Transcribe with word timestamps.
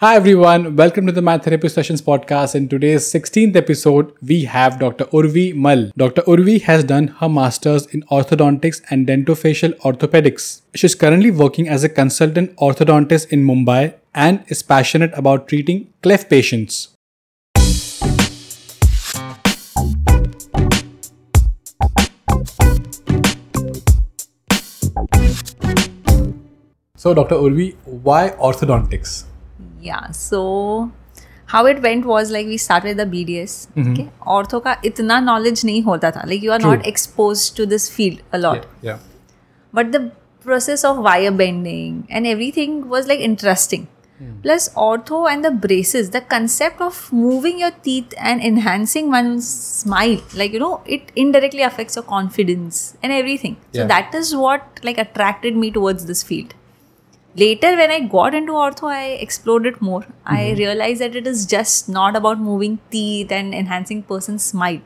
Hi 0.00 0.14
everyone, 0.14 0.76
welcome 0.76 1.06
to 1.06 1.12
the 1.12 1.22
Math 1.22 1.44
Therapy 1.44 1.70
Sessions 1.70 2.02
podcast. 2.02 2.54
In 2.54 2.68
today's 2.68 3.10
16th 3.10 3.56
episode, 3.56 4.12
we 4.20 4.44
have 4.44 4.78
Dr. 4.78 5.06
Urvi 5.06 5.54
Mal. 5.54 5.90
Dr. 5.96 6.20
Urvi 6.24 6.60
has 6.60 6.84
done 6.84 7.06
her 7.20 7.30
master's 7.30 7.86
in 7.86 8.02
orthodontics 8.10 8.82
and 8.90 9.06
dentofacial 9.06 9.74
orthopedics. 9.78 10.60
She's 10.74 10.94
currently 10.94 11.30
working 11.30 11.66
as 11.66 11.82
a 11.82 11.88
consultant 11.88 12.54
orthodontist 12.56 13.28
in 13.28 13.42
Mumbai 13.42 13.94
and 14.14 14.44
is 14.48 14.62
passionate 14.62 15.12
about 15.14 15.48
treating 15.48 15.90
cleft 16.02 16.28
patients. 16.28 16.88
So, 26.96 27.14
Dr. 27.14 27.36
Urvi, 27.36 27.76
why 27.86 28.34
orthodontics? 28.38 29.24
yeah 29.85 30.09
so 30.11 30.91
how 31.53 31.65
it 31.65 31.81
went 31.81 32.05
was 32.05 32.31
like 32.31 32.45
we 32.47 32.57
started 32.65 32.97
the 32.97 33.05
BDS 33.13 33.55
okay 33.85 34.07
ortho 34.37 34.63
का 34.67 34.75
इतना 34.91 35.19
knowledge 35.27 35.63
नहीं 35.65 35.81
होता 35.83 36.11
था 36.17 36.25
like 36.33 36.43
you 36.47 36.51
are 36.57 36.63
not 36.65 36.79
True. 36.81 36.89
exposed 36.93 37.55
to 37.61 37.65
this 37.75 37.89
field 37.95 38.21
a 38.39 38.41
lot 38.47 38.67
Yeah. 38.89 38.99
but 39.79 39.91
the 39.95 40.03
process 40.45 40.83
of 40.91 40.99
wire 41.07 41.31
bending 41.39 41.97
and 42.09 42.25
everything 42.35 42.77
was 42.93 43.07
like 43.13 43.19
interesting 43.31 43.87
plus 44.45 44.65
ortho 44.85 45.19
and 45.29 45.45
the 45.45 45.49
braces 45.65 46.09
the 46.15 46.21
concept 46.31 46.81
of 46.87 46.97
moving 47.11 47.59
your 47.63 47.71
teeth 47.85 48.13
and 48.31 48.43
enhancing 48.49 49.07
one's 49.13 49.47
smile 49.77 50.19
like 50.41 50.53
you 50.57 50.59
know 50.63 50.73
it 50.97 51.11
indirectly 51.23 51.63
affects 51.69 51.95
your 51.99 52.03
confidence 52.11 52.81
and 53.03 53.11
everything 53.19 53.55
so 53.71 53.79
Yeah. 53.81 53.87
that 53.93 54.13
is 54.21 54.35
what 54.43 54.79
like 54.89 54.99
attracted 55.05 55.57
me 55.63 55.71
towards 55.77 56.05
this 56.11 56.21
field 56.31 56.53
later 57.42 57.70
when 57.76 57.90
i 57.90 58.00
got 58.00 58.34
into 58.34 58.52
ortho 58.52 58.90
i 58.90 59.04
explored 59.24 59.66
it 59.66 59.80
more. 59.80 60.04
I 60.24 60.52
realized 60.58 61.00
that 61.00 61.16
it 61.16 61.26
is 61.26 61.46
just 61.46 61.88
not 61.88 62.16
about 62.16 62.38
moving 62.38 62.78
teeth 62.90 63.32
and 63.32 63.54
enhancing 63.54 64.02
person's 64.02 64.44
smile. 64.44 64.80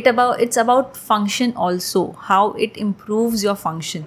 It 0.00 0.06
about 0.06 0.40
it's 0.40 0.56
about 0.56 0.96
function 0.96 1.54
also 1.54 2.12
how 2.30 2.52
it 2.66 2.76
improves 2.76 3.44
your 3.44 3.54
function. 3.54 4.06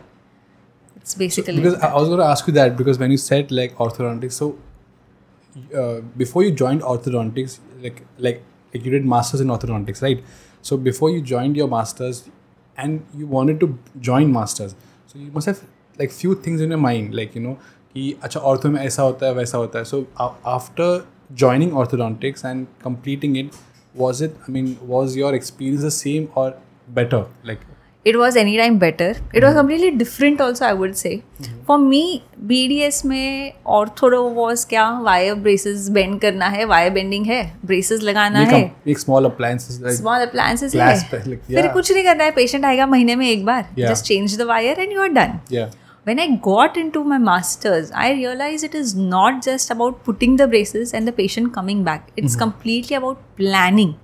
It's 0.98 1.16
basically 1.16 1.56
Because 1.58 1.76
I 1.76 1.90
I 1.90 1.96
was 1.96 2.08
going 2.10 2.20
to 2.20 2.26
ask 2.26 2.48
you 2.48 2.54
that 2.54 2.76
because 2.78 3.00
when 3.00 3.12
you 3.12 3.18
said 3.18 3.52
like 3.52 3.76
orthodontics, 3.88 4.34
so 4.34 4.58
uh, 5.84 6.02
before 6.24 6.44
you 6.44 6.52
joined 6.52 6.82
orthodontics, 6.82 7.60
like 7.82 8.02
like 8.18 8.42
like 8.74 8.86
you 8.86 8.92
did 8.92 9.06
masters 9.06 9.42
in 9.42 9.48
orthodontics, 9.58 10.02
right? 10.02 10.24
So 10.62 10.78
before 10.78 11.12
you 11.12 11.22
joined 11.22 11.56
your 11.56 11.68
masters, 11.68 12.24
and 12.78 13.06
you 13.14 13.28
wanted 13.28 13.60
to 13.62 13.78
join 14.10 14.34
masters, 14.34 14.76
so 15.08 15.20
you 15.20 15.32
must 15.32 15.48
have 15.54 15.62
like 16.00 16.12
few 16.12 16.36
things 16.48 16.62
in 16.62 16.72
your 16.72 16.80
mind 16.80 17.14
like 17.14 17.38
you 17.38 17.44
know 17.44 17.54
कि 17.54 18.16
अच्छा 18.24 18.40
ortho 18.40 18.70
में 18.70 18.82
ऐसा 18.82 19.04
होता 19.04 19.26
है 19.26 19.34
वैसा 19.34 19.58
होता 19.58 19.80
है। 19.80 19.86
So 19.86 20.06
after 20.20 21.06
joining 21.34 21.74
orthodontics 21.78 22.46
and 22.46 22.66
completing 22.84 23.38
it 23.38 23.52
was 23.96 24.24
it 24.24 24.32
I 24.32 24.54
mean 24.54 24.76
was 24.84 25.18
your 25.20 25.36
experience 25.36 25.84
the 25.84 25.90
same 25.92 26.28
और 26.38 26.60
better 26.96 27.26
like 27.46 27.60
it 28.06 28.16
was 28.16 28.38
any 28.38 28.58
time 28.58 28.78
better 28.80 29.16
it 29.36 29.44
was 29.44 29.56
completely 29.56 29.90
different 29.92 30.42
also 30.42 30.66
I 30.66 30.74
would 30.74 30.94
say 30.94 31.16
for 31.68 31.78
me 31.78 32.22
B 32.40 32.68
D 32.68 32.80
S 32.82 33.06
में 33.06 33.54
और 33.66 33.90
थोड़ा 34.02 34.20
was 34.20 34.66
क्या? 34.68 34.90
Wire 35.02 35.34
braces 35.36 35.90
bend 35.92 36.20
करना 36.22 36.48
है 36.48 36.66
wire 36.66 36.92
bending 36.94 37.26
है 37.26 37.42
braces 37.66 38.04
लगाना 38.04 38.40
है। 38.40 38.62
फिर 41.48 41.68
कुछ 41.68 41.92
नहीं 41.92 42.04
करना 42.04 42.24
है 42.24 42.32
पेशेंट 42.32 42.66
आएगा 42.66 42.88
महीने 42.88 43.16
में 43.16 43.30
एक 43.30 43.46
बार। 43.46 43.68
Just 43.80 44.06
change 44.06 44.38
the 44.38 44.42
wire 44.44 44.80
and 44.80 44.94
you 44.94 45.02
are 45.02 45.08
done 45.10 45.40
when 46.06 46.20
I 46.20 46.28
got 46.48 46.78
into 46.78 47.04
my 47.04 47.18
master's, 47.18 47.92
I 47.92 48.12
realized 48.14 48.64
it 48.64 48.76
is 48.76 48.96
not 48.96 49.44
just 49.44 49.72
about 49.72 50.04
putting 50.04 50.36
the 50.36 50.48
braces 50.48 50.94
and 50.94 51.08
the 51.08 51.12
patient 51.12 51.54
coming 51.54 51.84
back. 51.84 52.12
It's 52.16 52.34
mm-hmm. 52.34 52.44
completely 52.44 52.96
about 52.96 53.24
planning. 53.38 53.96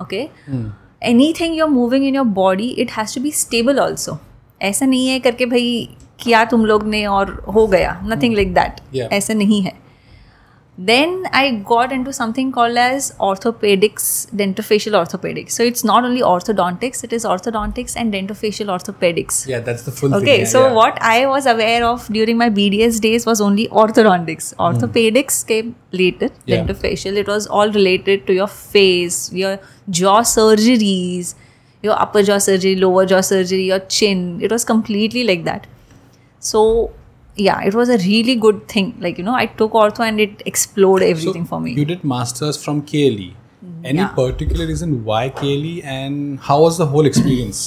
Okay? 0.00 0.30
Mm. 0.48 0.72
Anything 1.00 1.54
you're 1.54 1.70
moving 1.70 2.04
in 2.04 2.14
your 2.14 2.24
body, 2.24 2.70
it 2.80 2.90
has 2.90 3.12
to 3.12 3.20
be 3.20 3.30
stable 3.30 3.80
also. 3.80 4.18
ऐसा 4.62 4.86
नहीं 4.86 5.08
है 5.08 5.18
करके 5.20 5.46
भाई 5.46 5.96
किया 6.20 6.44
तुम 6.44 6.64
लोग 6.66 6.84
ने 6.84 7.04
और 7.06 7.28
हो 7.54 7.66
गया 7.66 8.00
नथिंग 8.04 8.34
लाइक 8.34 8.54
दैट. 8.54 8.80
ऐसा 9.12 9.34
नहीं 9.34 9.60
है 9.62 9.72
then 10.86 11.24
i 11.32 11.50
got 11.68 11.90
into 11.94 12.12
something 12.12 12.50
called 12.56 12.76
as 12.80 13.06
orthopedics 13.28 14.04
dentofacial 14.40 14.96
orthopedics 14.98 15.50
so 15.50 15.64
it's 15.70 15.82
not 15.82 16.04
only 16.04 16.20
orthodontics 16.20 17.02
it 17.02 17.12
is 17.12 17.24
orthodontics 17.24 17.96
and 17.96 18.12
dentofacial 18.14 18.68
orthopedics 18.74 19.38
Yeah, 19.48 19.58
that's 19.60 19.82
the 19.82 19.90
full 19.90 20.10
thing. 20.10 20.20
Okay, 20.20 20.38
yeah, 20.40 20.44
so 20.52 20.66
yeah. 20.66 20.72
what 20.72 21.00
I 21.02 21.26
was 21.26 21.46
aware 21.46 21.84
of 21.84 22.06
during 22.18 22.38
my 22.38 22.48
BDS 22.48 23.00
days 23.00 23.26
was 23.26 23.40
only 23.40 23.66
orthodontics. 23.68 24.54
Orthopedics 24.66 25.44
came 25.48 25.74
later, 25.90 26.28
Hmm. 26.28 26.50
Yeah. 26.52 26.62
dentofacial. 26.64 27.16
It 27.16 27.26
was 27.26 27.48
all 27.48 27.72
related 27.72 28.26
to 28.28 28.32
your 28.38 28.46
face, 28.46 29.32
your 29.32 29.58
jaw 29.90 30.20
surgeries, 30.34 31.34
your 31.82 31.98
upper 32.06 32.22
jaw 32.22 32.38
surgery, 32.38 32.76
lower 32.76 33.04
jaw 33.06 33.20
surgery, 33.20 33.64
your 33.72 33.80
chin. 33.80 34.24
It 34.40 34.52
was 34.52 34.64
completely 34.64 35.24
like 35.24 35.44
that. 35.50 35.66
So, 36.38 36.92
yeah, 37.38 37.62
it 37.62 37.74
was 37.74 37.88
a 37.88 37.98
really 37.98 38.34
good 38.34 38.68
thing. 38.68 38.94
Like, 39.00 39.18
you 39.18 39.24
know, 39.24 39.34
I 39.34 39.46
took 39.46 39.72
ortho 39.72 40.00
and 40.00 40.20
it 40.20 40.42
explored 40.44 41.02
everything 41.02 41.44
So 41.44 41.48
for 41.50 41.60
me. 41.60 41.72
You 41.72 41.84
did 41.84 42.04
masters 42.04 42.62
from 42.62 42.82
KLE. 42.82 43.28
Mm, 43.64 43.84
Any 43.84 43.98
Yeah. 43.98 44.08
particular 44.08 44.66
reason 44.66 45.04
why 45.04 45.28
KLE 45.28 45.82
and 45.84 46.40
how 46.40 46.60
was 46.62 46.78
the 46.78 46.86
whole 46.86 47.06
experience? 47.06 47.60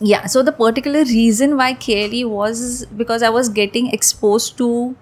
Yeah, 0.00 0.26
so 0.26 0.42
the 0.42 0.52
particular 0.52 1.04
reason 1.04 1.56
why 1.56 1.72
KLE 1.74 2.24
was 2.28 2.84
because 3.02 3.22
I 3.22 3.30
was 3.30 3.48
getting 3.48 3.88
exposed 3.98 4.58
to 4.58 4.94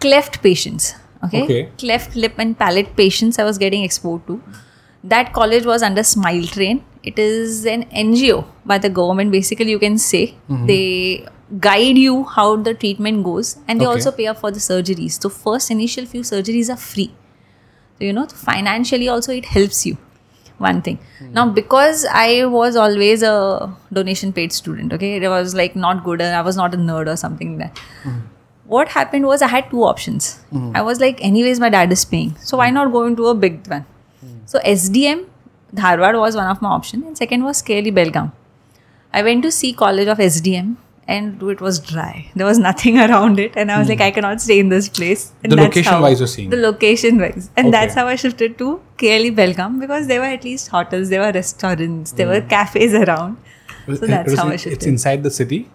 cleft 0.00 0.42
patients. 0.42 0.94
Okay? 1.24 1.42
Okay. 1.44 1.68
Cleft 1.78 2.16
lip 2.16 2.34
and 2.38 2.58
palate 2.58 2.96
patients 2.96 3.38
I 3.38 3.44
was 3.44 3.58
getting 3.58 3.84
exposed 3.84 4.26
to. 4.28 4.42
That 5.04 5.32
college 5.32 5.66
was 5.66 5.82
under 5.82 6.02
Smile 6.02 6.46
Train. 6.46 6.82
It 7.02 7.18
is 7.18 7.64
an 7.66 7.84
NGO 7.90 8.44
by 8.66 8.78
the 8.78 8.88
government, 8.90 9.32
basically, 9.32 9.70
you 9.70 9.78
can 9.78 9.96
say. 9.98 10.34
Mm-hmm. 10.48 10.66
They 10.66 11.26
guide 11.58 11.98
you 11.98 12.24
how 12.24 12.56
the 12.56 12.74
treatment 12.74 13.24
goes 13.24 13.56
and 13.66 13.80
they 13.80 13.86
Okay. 13.86 13.94
also 13.94 14.12
pay 14.12 14.26
up 14.26 14.38
for 14.38 14.50
the 14.50 14.60
surgeries. 14.60 15.20
So, 15.22 15.28
first 15.28 15.70
initial 15.70 16.04
few 16.06 16.20
surgeries 16.20 16.68
are 16.72 16.76
free. 16.76 17.12
So, 17.98 18.04
you 18.04 18.12
know, 18.12 18.26
financially 18.26 19.08
also 19.08 19.32
it 19.32 19.46
helps 19.46 19.86
you. 19.86 19.96
One 20.58 20.82
thing. 20.82 20.98
Hmm. 21.18 21.32
Now, 21.32 21.48
because 21.48 22.04
I 22.12 22.44
was 22.44 22.76
always 22.76 23.22
a 23.22 23.74
donation 23.92 24.32
paid 24.34 24.52
student, 24.52 24.92
okay, 24.92 25.16
it 25.16 25.26
was 25.26 25.54
like 25.54 25.74
not 25.74 26.04
good 26.04 26.20
and 26.20 26.36
I 26.36 26.42
was 26.42 26.56
not 26.56 26.74
a 26.74 26.76
nerd 26.76 27.06
or 27.12 27.16
something 27.16 27.58
like 27.58 27.72
that. 27.74 27.78
Hmm. 28.02 28.18
What 28.66 28.88
happened 28.88 29.26
was 29.26 29.40
I 29.42 29.48
had 29.48 29.70
two 29.70 29.82
options. 29.84 30.36
Hmm. 30.50 30.72
I 30.76 30.82
was 30.82 31.00
like, 31.00 31.24
anyways, 31.24 31.58
my 31.58 31.70
dad 31.70 31.90
is 31.90 32.04
paying. 32.04 32.36
So, 32.50 32.58
why 32.58 32.68
not 32.70 32.92
go 32.92 33.04
into 33.06 33.26
a 33.28 33.34
big 33.34 33.66
one? 33.68 33.86
So, 34.44 34.58
SDM, 34.60 35.24
Dharwad 35.74 36.18
was 36.18 36.36
one 36.36 36.46
of 36.46 36.60
my 36.62 36.68
options, 36.68 37.04
and 37.06 37.16
second 37.16 37.44
was 37.44 37.62
KLE 37.62 37.92
Belgaum. 38.00 38.32
I 39.12 39.22
went 39.22 39.42
to 39.44 39.50
see 39.52 39.72
college 39.72 40.08
of 40.08 40.18
SDM 40.18 40.76
and 41.08 41.42
it 41.42 41.60
was 41.60 41.80
dry. 41.80 42.30
There 42.36 42.46
was 42.46 42.58
nothing 42.58 42.98
around 43.04 43.40
it, 43.40 43.52
and 43.56 43.70
I 43.72 43.78
was 43.80 43.88
like, 43.88 44.00
I 44.00 44.10
cannot 44.12 44.40
stay 44.40 44.58
in 44.60 44.68
this 44.68 44.88
place. 44.88 45.32
And 45.42 45.50
The 45.52 45.56
that's 45.56 45.66
location 45.68 45.92
how- 45.92 46.02
wise 46.02 46.20
you're 46.20 46.28
seeing. 46.28 46.50
The 46.50 46.56
location 46.56 47.18
wise, 47.20 47.50
and 47.56 47.66
Okay. 47.68 47.70
that's 47.72 47.94
how 47.94 48.06
I 48.06 48.14
shifted 48.16 48.56
to 48.58 48.80
KLE 48.98 49.32
Belgaum 49.40 49.80
because 49.80 50.06
there 50.06 50.20
were 50.20 50.26
at 50.38 50.44
least 50.44 50.68
hotels, 50.68 51.08
there 51.08 51.20
were 51.20 51.32
restaurants, 51.32 52.12
there 52.12 52.28
were 52.28 52.40
cafes 52.40 52.94
around. 52.94 53.36
So 53.86 54.06
that's 54.06 54.34
how 54.38 54.46
in- 54.46 54.52
I 54.52 54.56
shifted. 54.56 54.72
It's 54.74 54.86
inside 54.86 55.22
the 55.24 55.30
city. 55.30 55.68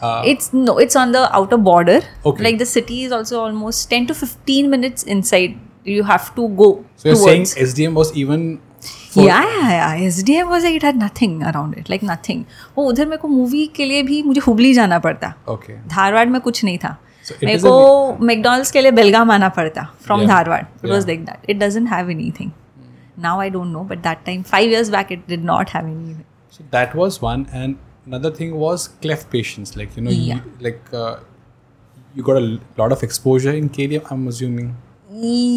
Uh, 0.00 0.22
It's 0.26 0.52
no, 0.52 0.78
it's 0.78 0.96
on 0.96 1.12
the 1.12 1.20
outer 1.34 1.56
border. 1.56 2.00
Okay. 2.26 2.42
Like 2.44 2.58
the 2.58 2.66
city 2.66 3.04
is 3.04 3.12
also 3.12 3.40
almost 3.40 3.88
ten 3.88 4.06
to 4.08 4.14
fifteen 4.14 4.68
minutes 4.68 5.04
inside. 5.04 5.56
You 5.84 6.02
have 6.02 6.34
to 6.34 6.48
go. 6.62 6.84
so 6.96 7.08
you're 7.08 7.16
towards. 7.16 7.52
saying 7.54 7.66
SDM 7.68 7.94
was 7.94 8.12
even. 8.16 8.60
For, 8.84 9.24
yeah, 9.24 9.44
yeah, 9.48 9.70
yeah. 9.72 10.08
SDM 10.10 10.48
was 10.52 10.64
like 10.64 10.76
it 10.76 10.82
had 10.86 10.96
nothing 11.00 11.34
around 11.50 11.74
it, 11.80 11.88
like 11.92 12.02
nothing. 12.10 12.44
वो 12.76 12.84
उधर 12.90 13.06
मेरे 13.06 13.16
को 13.22 13.28
movie 13.28 13.66
के 13.76 13.84
लिए 13.84 14.02
भी 14.02 14.22
मुझे 14.22 14.40
हुबली 14.46 14.72
जाना 14.74 14.98
पड़ता 15.06 15.32
Okay. 15.54 15.76
धारवाड़ 15.94 16.26
में 16.28 16.40
कुछ 16.40 16.62
नहीं 16.64 16.78
था 16.84 16.96
So 17.28 17.34
मेरे 17.44 17.58
को 17.62 17.72
मैकडोनल्ड्स 18.30 18.70
के 18.72 18.80
लिए 18.80 18.90
बेलगाम 18.98 19.30
आना 19.30 19.48
पड़ता 19.58 19.82
from 20.04 20.20
Yeah. 20.20 20.28
Dharwad 20.28 20.60
it 20.84 20.90
was. 20.90 21.06
Like 21.06 21.24
that 21.24 21.50
it 21.50 21.58
doesn't 21.58 21.88
have 21.92 22.10
anything 22.10 22.50
now 23.22 23.40
I 23.40 23.50
don't 23.56 23.72
know 23.72 23.82
but 23.90 23.98
that 24.08 24.24
time 24.26 24.42
five 24.52 24.70
years 24.70 24.90
back 24.90 25.12
it 25.12 25.26
did 25.28 25.44
not 25.44 25.70
have 25.74 25.86
any 25.88 26.14
So 26.56 26.64
that 26.72 26.94
was 27.00 27.14
one, 27.24 27.42
and 27.58 27.76
another 28.08 28.30
thing 28.38 28.50
was 28.62 28.82
cleft 29.04 29.28
patients. 29.34 29.70
Like 29.80 29.94
you 29.98 30.02
know, 30.06 30.16
Yeah. 30.16 30.40
you, 30.40 30.50
like 30.66 30.90
uh, 31.02 31.12
you 32.16 32.24
got 32.26 32.40
a 32.40 32.48
lot 32.80 32.94
of 32.96 33.04
exposure 33.06 33.54
in 33.60 33.70
KLE. 33.76 34.00
I'm 34.16 34.26
assuming. 34.32 34.66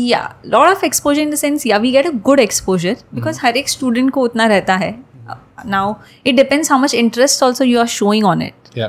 Yeah 0.10 0.20
lot 0.46 0.70
of 0.70 0.86
exposure 0.86 1.22
in 1.22 1.32
the 1.32 1.36
sense 1.36 1.66
yeah 1.68 1.78
we 1.78 1.92
get 1.92 2.08
a 2.08 2.12
good 2.26 2.40
exposure 2.40 2.96
because 3.14 3.40
हर 3.42 3.58
एक 3.58 3.70
student 3.70 4.12
को 4.12 4.22
उतना 4.22 4.46
रहता 4.48 4.76
है। 4.76 4.94
Now 5.66 5.94
it 6.26 6.36
depends 6.36 6.72
how 6.72 6.80
much 6.82 6.94
interest 6.94 7.44
also 7.44 7.64
you 7.64 7.80
are 7.80 7.88
showing 7.88 8.26
on 8.26 8.42
it 8.42 8.80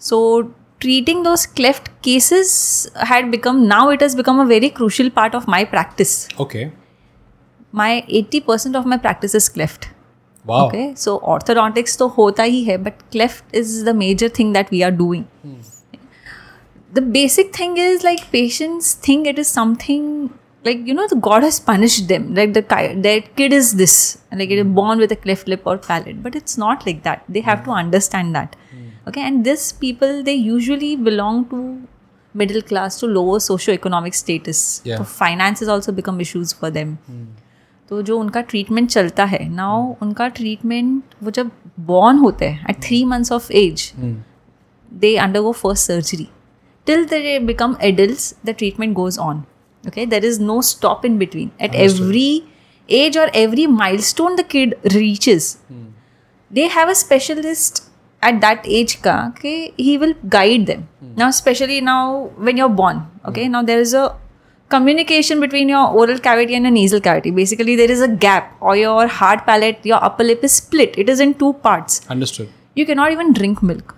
so 0.00 0.40
treating 0.80 1.24
those 1.24 1.46
cleft 1.46 1.88
cases 2.04 2.50
had 3.08 3.30
become 3.30 3.62
now 3.64 3.90
it 3.92 4.02
is 4.02 4.16
become 4.16 4.40
a 4.40 4.44
very 4.44 4.68
crucial 4.68 5.08
part 5.16 5.34
of 5.34 5.50
my 5.50 5.64
practice 5.64 6.26
okay 6.40 6.66
my 7.74 8.02
eighty 8.10 8.40
percent 8.40 8.76
of 8.76 8.86
my 8.88 8.98
practice 8.98 9.34
is 9.34 9.50
cleft 9.52 9.86
okay 10.44 10.94
so 10.96 11.16
orthodontics 11.24 11.98
तो 11.98 12.08
होता 12.08 12.42
ही 12.42 12.62
है 12.64 12.76
but 12.78 13.02
cleft 13.12 13.54
is 13.54 13.84
the 13.84 13.94
major 13.96 14.30
thing 14.38 14.52
that 14.54 14.72
we 14.72 14.82
are 14.82 14.90
doing 14.90 15.24
the 16.97 17.01
basic 17.17 17.53
thing 17.57 17.75
is 17.87 18.03
like 18.09 18.23
patients 18.31 18.93
think 19.07 19.27
it 19.31 19.37
is 19.43 19.49
something 19.59 20.07
like 20.67 20.81
you 20.89 20.93
know 20.97 21.05
the 21.11 21.19
god 21.27 21.43
has 21.47 21.59
punished 21.67 22.07
them 22.09 22.25
like 22.39 22.51
the 22.57 22.63
ki- 22.73 22.95
their 23.05 23.21
kid 23.39 23.53
is 23.59 23.69
this 23.83 23.93
like 24.41 24.51
it 24.55 24.59
is 24.63 24.67
born 24.79 24.99
with 25.03 25.11
a 25.15 25.19
cleft 25.27 25.47
lip 25.53 25.69
or 25.73 25.77
palate 25.85 26.19
but 26.25 26.35
it's 26.39 26.57
not 26.63 26.85
like 26.89 26.99
that 27.07 27.23
they 27.37 27.43
have 27.51 27.63
to 27.67 27.71
understand 27.83 28.35
that 28.39 28.57
okay 29.11 29.21
and 29.29 29.47
this 29.51 29.63
people 29.85 30.11
they 30.27 30.35
usually 30.47 30.91
belong 31.07 31.39
to 31.53 31.61
middle 32.41 32.61
class 32.71 32.99
to 32.99 33.07
lower 33.13 33.39
socio-economic 33.45 34.13
status 34.23 34.59
Yeah. 34.89 34.97
so 34.99 35.07
finances 35.13 35.71
also 35.77 35.91
become 36.01 36.19
issues 36.27 36.53
for 36.59 36.69
them 36.79 36.97
तो 37.89 38.01
जो 38.07 38.17
उनका 38.19 38.41
treatment 38.51 38.89
चलता 38.89 39.23
है 39.31 39.39
now 39.55 39.79
उनका 40.01 40.27
treatment 40.35 41.15
वो 41.23 41.31
जब 41.37 41.49
born 41.87 42.17
होते 42.17 42.45
हैं 42.49 42.65
at 42.69 42.81
three 42.83 43.03
months 43.13 43.31
of 43.37 43.49
as 43.63 43.91
they 45.01 45.11
undergo 45.25 45.51
first 45.63 45.89
surgery 45.91 46.27
till 46.86 47.06
they 47.06 47.38
become 47.38 47.76
adults 47.80 48.34
the 48.44 48.54
treatment 48.54 48.94
goes 48.94 49.18
on. 49.18 49.46
Okay? 49.86 50.04
There 50.04 50.24
is 50.24 50.38
no 50.38 50.60
stop 50.60 51.04
in 51.04 51.18
between. 51.18 51.50
At 51.60 51.74
Understood. 51.74 52.06
every 52.06 52.44
age 52.88 53.16
or 53.16 53.28
every 53.34 53.66
milestone 53.66 54.36
the 54.36 54.44
kid 54.44 54.74
reaches 54.94 55.58
hmm. 55.68 55.86
they 56.50 56.68
have 56.68 56.88
a 56.88 56.94
specialist 56.94 57.82
at 58.22 58.40
that 58.40 58.64
age 58.64 59.02
ka 59.02 59.14
okay, 59.30 59.72
he 59.76 59.98
will 59.98 60.14
guide 60.28 60.66
them. 60.66 60.88
Hmm. 61.00 61.14
Now 61.16 61.28
especially 61.28 61.80
now 61.80 62.30
when 62.36 62.56
you're 62.56 62.76
born 62.82 63.02
okay? 63.24 63.46
Hmm. 63.46 63.52
Now 63.52 63.62
there 63.62 63.80
is 63.80 63.94
a 63.94 64.16
communication 64.68 65.40
between 65.40 65.68
your 65.68 65.88
oral 65.88 66.18
cavity 66.18 66.54
and 66.54 66.64
your 66.64 66.72
nasal 66.72 67.00
cavity. 67.00 67.30
Basically 67.30 67.76
there 67.76 67.90
is 67.90 68.00
a 68.00 68.08
gap 68.08 68.56
or 68.60 68.76
your 68.76 69.06
hard 69.06 69.44
palate 69.46 69.84
your 69.84 70.02
upper 70.02 70.24
lip 70.24 70.44
is 70.44 70.52
split. 70.52 70.96
It 70.96 71.08
is 71.08 71.20
in 71.20 71.34
two 71.34 71.52
parts. 71.54 72.00
Understood 72.08 72.48
you 72.75 72.85
cannot 72.85 73.11
even 73.11 73.33
drink 73.33 73.61
milk. 73.61 73.95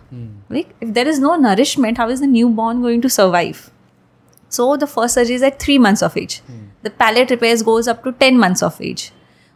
Like, 0.49 0.69
if 0.81 0.93
there 0.93 1.07
is 1.07 1.19
no 1.19 1.35
nourishment, 1.35 1.97
how 1.97 2.09
is 2.09 2.19
the 2.19 2.27
newborn 2.27 2.81
going 2.81 3.01
to 3.01 3.09
survive? 3.09 3.69
So, 4.49 4.75
the 4.77 4.87
first 4.87 5.15
surgery 5.15 5.35
is 5.35 5.43
at 5.43 5.59
three 5.59 5.77
months 5.87 6.01
of 6.03 6.17
age. 6.17 6.41
The 6.83 6.89
palate 7.03 7.31
repairs 7.31 7.61
goes 7.63 7.87
up 7.87 8.03
to 8.03 8.11
10 8.25 8.37
months 8.45 8.63
of 8.69 8.79
age. 8.89 9.11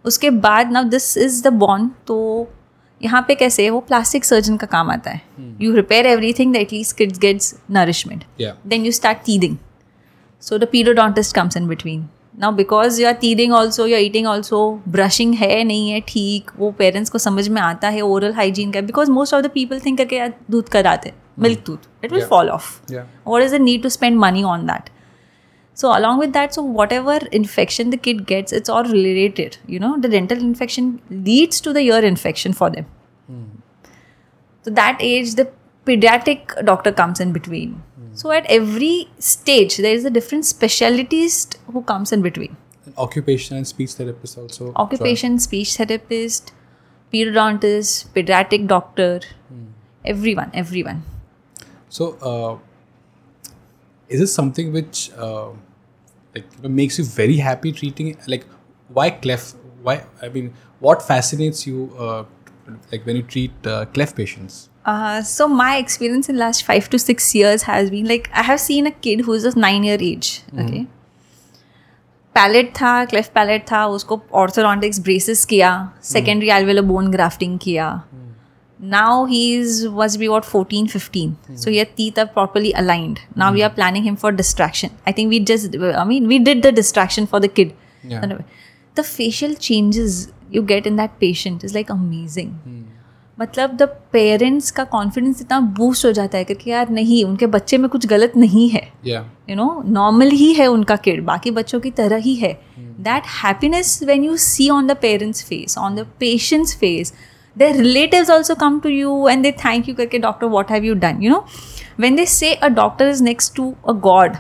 उसके 0.06 0.30
बाद 0.46 0.72
now 0.72 0.84
this 0.96 1.08
is 1.26 1.42
the 1.48 1.52
born 1.64 1.90
तो 2.08 2.18
यहाँ 3.02 3.22
पे 3.28 3.36
कैसे 3.36 3.64
है 3.64 3.70
वो 3.70 3.80
plastic 3.88 4.26
surgeon 4.26 4.58
का 4.58 4.68
काम 4.68 4.90
आता 4.92 5.12
है 5.12 5.22
you 5.62 5.74
repair 5.76 6.06
everything 6.08 6.54
that 6.54 6.74
least 6.74 6.96
kids 6.98 7.20
gets 7.20 7.54
nourishment 7.72 8.24
Yeah. 8.42 8.54
then 8.74 8.86
you 8.88 8.94
start 9.00 9.24
teething. 9.28 9.58
So 10.48 10.58
the 10.64 10.68
periodontist 10.76 11.34
comes 11.40 11.56
in 11.60 11.68
now 12.35 12.53
because 12.53 13.01
you 13.01 13.07
are 13.09 13.15
teething 13.15 13.53
also 13.53 13.87
you 13.87 13.97
eating 13.97 14.27
also 14.27 14.59
brushing 14.89 15.35
है 15.35 15.63
नहीं 15.65 15.91
है 15.91 16.01
ठीक 16.09 16.51
वो 16.59 16.71
पेरेंट्स 16.79 17.11
को 17.11 17.19
समझ 17.19 17.49
में 17.49 17.61
आता 17.63 17.89
है 17.89 18.01
ओवरऑल 18.01 18.33
हाइजीन 18.33 18.71
का 18.73 18.81
because 18.81 19.11
most 19.11 19.35
of 19.35 19.43
the 19.43 19.51
people 19.55 19.81
think 19.81 19.99
करके 19.99 20.17
यार 20.17 20.33
दूध 20.51 20.69
का 20.69 20.81
हैं 20.81 20.97
hmm. 21.03 21.43
मिल्क 21.43 21.65
दूध 21.67 21.87
it 22.05 22.13
will 22.13 22.25
fall 22.27 22.51
off 22.51 22.95
what 23.27 23.43
is 23.43 23.57
the 23.57 23.61
need 23.61 23.83
to 23.83 23.89
spend 23.89 24.19
money 24.19 24.43
on 24.45 24.67
that 24.67 24.91
so 25.77 25.89
along 25.89 26.21
with 26.21 26.31
that 26.31 26.53
so 26.53 26.63
whatever 26.93 27.29
infection 27.35 27.91
the 27.91 27.97
kid 27.97 28.25
gets 28.27 28.53
it's 28.53 28.71
all 28.71 28.91
related 28.93 29.55
you 29.71 29.81
know 29.81 29.95
the 29.97 30.11
dental 30.11 30.39
infection 30.39 30.99
leads 31.13 31.63
to 31.63 31.73
the 31.73 31.77
ear 31.79 32.05
infection 32.05 32.53
for 32.53 32.71
them 32.71 32.85
so 34.67 34.71
that 34.71 35.03
as 35.03 35.35
the 35.37 35.47
pediatric 35.87 36.53
doctor 36.65 36.91
comes 36.93 37.21
in 37.21 37.33
between 37.33 37.75
so 38.15 38.31
at 38.31 38.47
every 38.47 39.09
stage 39.19 39.77
there 39.79 39.95
is 39.95 40.05
a 40.05 40.11
different 40.11 40.45
specialist 40.45 41.59
who 41.73 41.83
comes 41.83 42.13
in 42.13 42.23
between 42.23 42.57
And 42.87 42.95
occupation 42.99 43.57
and 43.57 43.67
speech 43.67 43.93
therapist 43.93 44.39
also. 44.39 44.73
occupation 44.77 45.39
speech 45.39 45.77
therapist 45.77 46.53
periodontist 47.13 48.09
pediatric 48.17 48.67
doctor 48.67 49.21
everyone 50.05 50.51
everyone 50.65 51.03
So, 51.97 52.05
uh, 52.29 52.59
is 54.09 54.21
this 54.21 54.35
something 54.35 54.73
which 54.73 55.11
uh, 55.17 55.51
like 56.35 56.47
makes 56.65 56.99
you 56.99 57.05
very 57.05 57.37
happy 57.37 57.73
treating? 57.73 58.17
Like, 58.27 58.47
why 58.89 59.11
cleft? 59.11 59.57
Why? 59.83 60.05
I 60.23 60.29
mean, 60.29 60.53
what 60.81 61.03
fascinates 61.03 61.67
you? 61.67 61.95
Uh, 61.99 62.25
like 62.91 63.05
when 63.07 63.17
you 63.17 63.23
treat 63.23 63.53
uh, 63.67 63.85
cleft 63.87 64.17
patients? 64.17 64.71
Uh, 64.92 65.22
so 65.30 65.46
my 65.62 65.72
experience 65.78 66.30
in 66.34 66.38
last 66.42 66.64
five 66.66 66.86
to 66.92 66.98
six 67.06 67.26
years 67.38 67.64
has 67.70 67.90
been 67.96 68.06
like 68.12 68.30
I 68.34 68.44
have 68.50 68.62
seen 68.66 68.86
a 68.88 68.92
kid 69.08 69.24
who 69.26 69.34
is 69.40 69.44
just 69.48 69.58
nine 69.64 69.84
year 69.92 69.98
age. 70.12 70.30
Okay. 70.66 70.86
Palette 72.36 72.70
था 72.76 72.90
क्लेफ 73.12 73.28
palette 73.36 73.66
था 73.72 73.86
उसको 73.98 74.20
orthodontics 74.42 75.00
braces 75.08 75.44
किया 75.52 75.70
secondary 76.10 76.50
एल्वेलो 76.58 76.82
bone 76.92 77.08
grafting 77.12 77.58
किया 77.62 77.88
now 78.96 79.26
he 79.28 79.40
is 79.60 79.86
was 79.94 80.18
be 80.18 80.28
what 80.28 80.44
fourteen 80.44 80.88
fifteen 80.88 81.36
so 81.64 81.72
ये 81.72 81.86
teeth 82.00 82.20
are 82.24 82.28
properly 82.36 82.74
aligned 82.82 83.22
now 83.44 83.48
we 83.56 83.64
are 83.68 83.72
planning 83.80 84.06
him 84.10 84.20
for 84.24 84.32
distraction 84.42 84.94
i 85.12 85.14
think 85.20 85.34
we 85.36 85.40
just 85.52 85.78
i 86.02 86.04
mean 86.12 86.28
we 86.34 86.40
did 86.50 86.62
the 86.68 86.72
distraction 86.82 87.30
for 87.34 87.42
the 87.46 87.52
kid 87.60 87.74
Yeah. 88.14 88.22
the 88.98 89.04
facial 89.14 89.56
changes 89.70 90.20
you 90.58 90.62
get 90.74 90.86
in 90.92 91.02
that 91.02 91.16
patient 91.24 91.64
is 91.70 91.74
like 91.80 91.90
amazing 91.96 92.52
मतलब 93.43 93.77
the 93.77 93.89
parents 94.13 94.71
का 94.71 94.85
confidence 94.93 95.41
इतना 95.41 95.61
boost 95.79 96.07
हो 96.07 96.13
जाता 96.13 96.39
है 96.39 96.45
क्योंकि 96.45 96.71
यार 96.71 96.91
नहीं 96.91 97.25
उनके 97.25 97.47
बच्चे 97.49 97.79
में 97.79 97.89
कुछ 97.91 98.07
गलत 98.07 98.33
नहीं 98.37 98.69
है। 98.71 98.83
यू 99.07 99.57
नो 99.57 99.83
नॉर्मल 99.89 100.31
ही 100.33 100.53
है 100.55 100.67
उनका 100.69 100.97
किड 100.99 101.25
बाकी 101.25 101.51
बच्चों 101.51 101.81
की 101.81 101.91
तरह 101.93 102.17
ही 102.27 102.35
है। 102.35 102.53
That 102.79 103.23
happiness 103.43 103.99
when 104.07 104.25
you 104.25 104.37
see 104.39 104.69
on 104.71 104.87
the 104.87 104.97
parents 105.03 105.45
face 105.45 105.79
on 105.79 105.95
the 105.97 106.07
patients 106.21 106.77
face 106.79 107.13
they 107.57 107.71
relative 107.73 108.31
also 108.33 108.55
come 108.55 108.79
to 108.81 108.89
you 108.89 109.29
and 109.29 109.43
they 109.43 109.53
thank 109.65 109.89
you 109.89 109.95
करके 109.95 110.19
doctor 110.19 110.47
what 110.49 110.71
have 110.71 110.85
you 110.85 110.95
done 110.97 111.23
you 111.23 111.31
know 111.31 111.45
when 112.01 112.17
they 112.17 112.27
say 112.29 112.53
a 112.55 112.69
doctor 112.71 113.09
is 113.09 113.23
next 113.25 113.55
to 113.57 113.75
a 113.89 113.93
god 114.05 114.37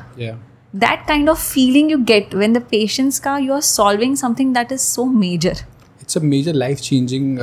that 0.75 1.07
kind 1.09 1.29
of 1.29 1.41
feeling 1.45 1.91
you 1.91 1.99
get 2.05 2.35
when 2.35 2.53
the 2.53 2.63
patients 2.71 3.19
का 3.19 3.37
you 3.39 3.55
are 3.55 3.61
solving 3.61 4.17
something 4.17 4.55
that 4.55 4.73
is 4.73 4.81
so 4.83 5.05
major 5.05 5.65
it's 6.03 6.17
a 6.17 6.21
major 6.23 6.55
life 6.55 6.79
changing 6.81 7.39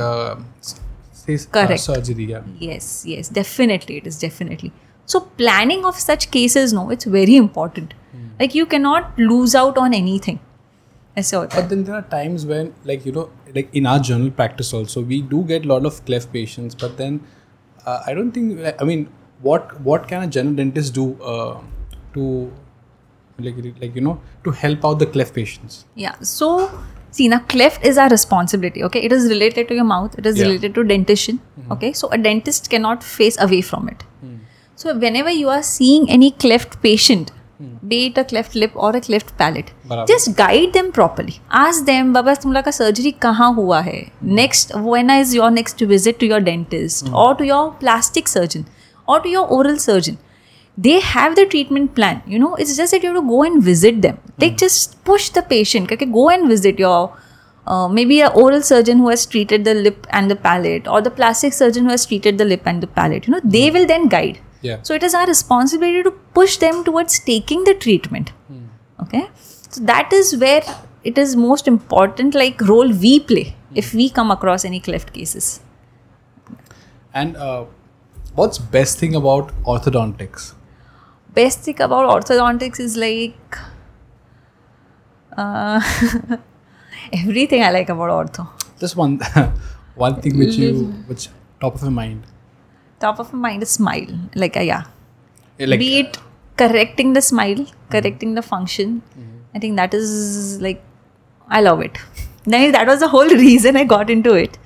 Uh, 1.34 1.50
Correct. 1.52 1.72
uh, 1.72 1.76
surgery 1.76 2.24
yeah. 2.24 2.42
Yes 2.58 3.04
yes 3.06 3.28
definitely 3.28 3.98
it 3.98 4.06
is 4.06 4.18
definitely. 4.18 4.72
So 5.06 5.20
planning 5.42 5.84
of 5.84 5.96
such 5.96 6.30
cases 6.30 6.72
no 6.72 6.90
it's 6.90 7.04
very 7.04 7.36
important. 7.36 7.94
Mm. 8.16 8.30
like 8.40 8.54
you 8.54 8.66
cannot 8.66 9.18
lose 9.18 9.54
out 9.54 9.76
on 9.78 9.94
anything. 9.94 10.40
But 11.54 11.68
then 11.68 11.84
there 11.84 11.94
are 11.96 12.02
times 12.02 12.46
when 12.46 12.72
like 12.84 13.04
you 13.04 13.12
know 13.12 13.30
like 13.54 13.74
in 13.74 13.86
our 13.86 13.98
general 13.98 14.30
practice 14.30 14.72
also 14.72 15.02
we 15.02 15.20
do 15.20 15.42
get 15.44 15.64
a 15.64 15.68
lot 15.68 15.84
of 15.84 16.04
cleft 16.06 16.32
patients 16.32 16.74
but 16.74 16.96
then 16.96 17.20
uh, 17.84 18.02
i 18.06 18.14
don't 18.14 18.32
think 18.32 18.60
i 18.80 18.84
mean 18.84 19.08
what 19.40 19.80
what 19.80 20.06
can 20.08 20.22
a 20.22 20.26
general 20.26 20.54
dentist 20.54 20.94
do 20.94 21.20
uh, 21.22 21.60
to 22.14 22.52
like 23.38 23.56
like 23.80 23.94
you 23.94 24.00
know 24.00 24.20
to 24.44 24.50
help 24.50 24.84
out 24.84 24.98
the 24.98 25.06
cleft 25.06 25.34
patients? 25.34 25.84
Yeah 25.94 26.18
so 26.20 26.70
See, 27.10 27.28
now 27.28 27.40
cleft 27.40 27.84
is 27.84 27.98
our 27.98 28.08
responsibility, 28.08 28.84
okay? 28.84 29.00
It 29.00 29.12
is 29.12 29.28
related 29.28 29.68
to 29.68 29.74
your 29.74 29.84
mouth, 29.84 30.18
it 30.18 30.26
is 30.26 30.38
yeah. 30.38 30.46
related 30.46 30.74
to 30.76 30.84
dentition, 30.84 31.40
mm-hmm. 31.58 31.72
okay? 31.72 31.92
So, 31.92 32.08
a 32.10 32.18
dentist 32.18 32.70
cannot 32.70 33.02
face 33.02 33.40
away 33.40 33.60
from 33.62 33.88
it. 33.88 34.04
Mm. 34.24 34.38
So, 34.76 34.96
whenever 34.96 35.30
you 35.30 35.48
are 35.48 35.62
seeing 35.62 36.08
any 36.08 36.30
cleft 36.30 36.80
patient, 36.82 37.32
hmm. 37.58 37.74
be 37.86 38.06
it 38.06 38.16
a 38.16 38.24
cleft 38.24 38.54
lip 38.54 38.70
or 38.74 38.96
a 38.96 39.00
cleft 39.00 39.36
palate, 39.36 39.72
just 40.06 40.36
guide 40.36 40.72
them 40.72 40.90
properly. 40.92 41.40
Ask 41.50 41.84
them, 41.84 42.14
Baba, 42.14 42.36
tumla 42.36 42.64
ka 42.64 42.70
surgery 42.70 43.12
kahan 43.12 43.56
hua 43.56 43.82
hai? 43.82 44.12
Hmm. 44.20 44.34
Next, 44.36 44.74
when 44.74 45.10
is 45.10 45.34
your 45.34 45.50
next 45.50 45.80
visit 45.80 46.18
to 46.20 46.26
your 46.26 46.40
dentist 46.40 47.04
mm. 47.06 47.14
or 47.14 47.34
to 47.34 47.44
your 47.44 47.72
plastic 47.74 48.28
surgeon 48.28 48.66
or 49.06 49.20
to 49.20 49.28
your 49.28 49.46
oral 49.48 49.76
surgeon? 49.76 50.18
They 50.86 50.98
have 51.00 51.34
the 51.38 51.46
treatment 51.54 51.94
plan 51.94 52.22
you 52.26 52.38
know 52.42 52.54
it's 52.56 52.76
just 52.76 52.92
that 52.92 53.02
you 53.02 53.12
have 53.12 53.22
to 53.22 53.28
go 53.28 53.42
and 53.42 53.62
visit 53.62 54.02
them. 54.02 54.18
They 54.38 54.50
just 54.50 55.02
push 55.04 55.28
the 55.30 55.42
patient. 55.42 55.92
Okay 55.92 56.06
go 56.06 56.30
and 56.30 56.48
visit 56.48 56.78
your 56.78 57.16
uh, 57.66 57.88
maybe 57.88 58.20
a 58.20 58.28
oral 58.28 58.62
surgeon 58.62 58.98
who 58.98 59.08
has 59.08 59.26
treated 59.26 59.64
the 59.64 59.74
lip 59.74 60.06
and 60.10 60.30
the 60.30 60.36
palate 60.36 60.88
or 60.88 61.00
the 61.00 61.10
plastic 61.10 61.52
surgeon 61.52 61.84
who 61.84 61.90
has 61.90 62.06
treated 62.06 62.38
the 62.38 62.44
lip 62.44 62.62
and 62.66 62.82
the 62.82 62.86
palate 62.86 63.26
you 63.26 63.32
know 63.32 63.40
they 63.44 63.70
will 63.70 63.86
then 63.86 64.08
guide. 64.08 64.38
Yeah. 64.62 64.82
so 64.82 64.92
it 64.92 65.02
is 65.02 65.14
our 65.14 65.26
responsibility 65.26 66.02
to 66.02 66.10
push 66.38 66.58
them 66.58 66.84
towards 66.84 67.18
taking 67.20 67.64
the 67.64 67.74
treatment. 67.74 68.32
Okay? 69.02 69.28
So 69.70 69.80
that 69.84 70.12
is 70.12 70.36
where 70.36 70.62
it 71.04 71.16
is 71.16 71.34
most 71.36 71.66
important 71.66 72.34
like 72.34 72.60
role 72.60 72.92
we 72.92 73.20
play 73.20 73.54
if 73.74 73.94
we 73.94 74.10
come 74.10 74.30
across 74.30 74.64
any 74.64 74.80
cleft 74.80 75.12
cases. 75.12 75.60
And 77.14 77.36
uh, 77.36 77.64
what's 78.34 78.58
best 78.58 78.98
thing 78.98 79.14
about 79.14 79.52
orthodontics? 79.64 80.54
Best 81.40 81.60
thing 81.66 81.80
about 81.88 82.08
orthodontics 82.14 82.80
is 82.86 82.96
like 82.96 83.58
uh, 85.36 85.80
everything 87.12 87.62
I 87.62 87.70
like 87.70 87.88
about 87.88 88.10
ortho. 88.18 88.48
Just 88.78 88.96
one 88.96 89.18
one 90.06 90.20
thing 90.22 90.38
which 90.38 90.56
you 90.56 90.72
which 91.12 91.28
top 91.60 91.74
of 91.74 91.82
your 91.82 91.90
mind. 91.90 92.24
Top 93.00 93.18
of 93.18 93.32
my 93.32 93.40
mind 93.48 93.62
is 93.62 93.70
smile. 93.70 94.14
Like, 94.34 94.56
uh, 94.56 94.60
yeah. 94.60 94.84
Like 95.58 95.80
Be 95.80 96.00
it 96.00 96.18
correcting 96.56 97.14
the 97.14 97.22
smile, 97.22 97.66
correcting 97.90 98.34
the 98.34 98.42
function. 98.42 99.02
I 99.54 99.58
think 99.58 99.76
that 99.76 99.94
is 99.94 100.60
like, 100.60 100.82
I 101.48 101.60
love 101.60 101.80
it. 101.80 101.98
That 102.46 102.86
was 102.86 103.00
the 103.00 103.08
whole 103.08 103.28
reason 103.44 103.76
I 103.76 103.84
got 103.84 104.10
into 104.10 104.34
it. 104.34 104.58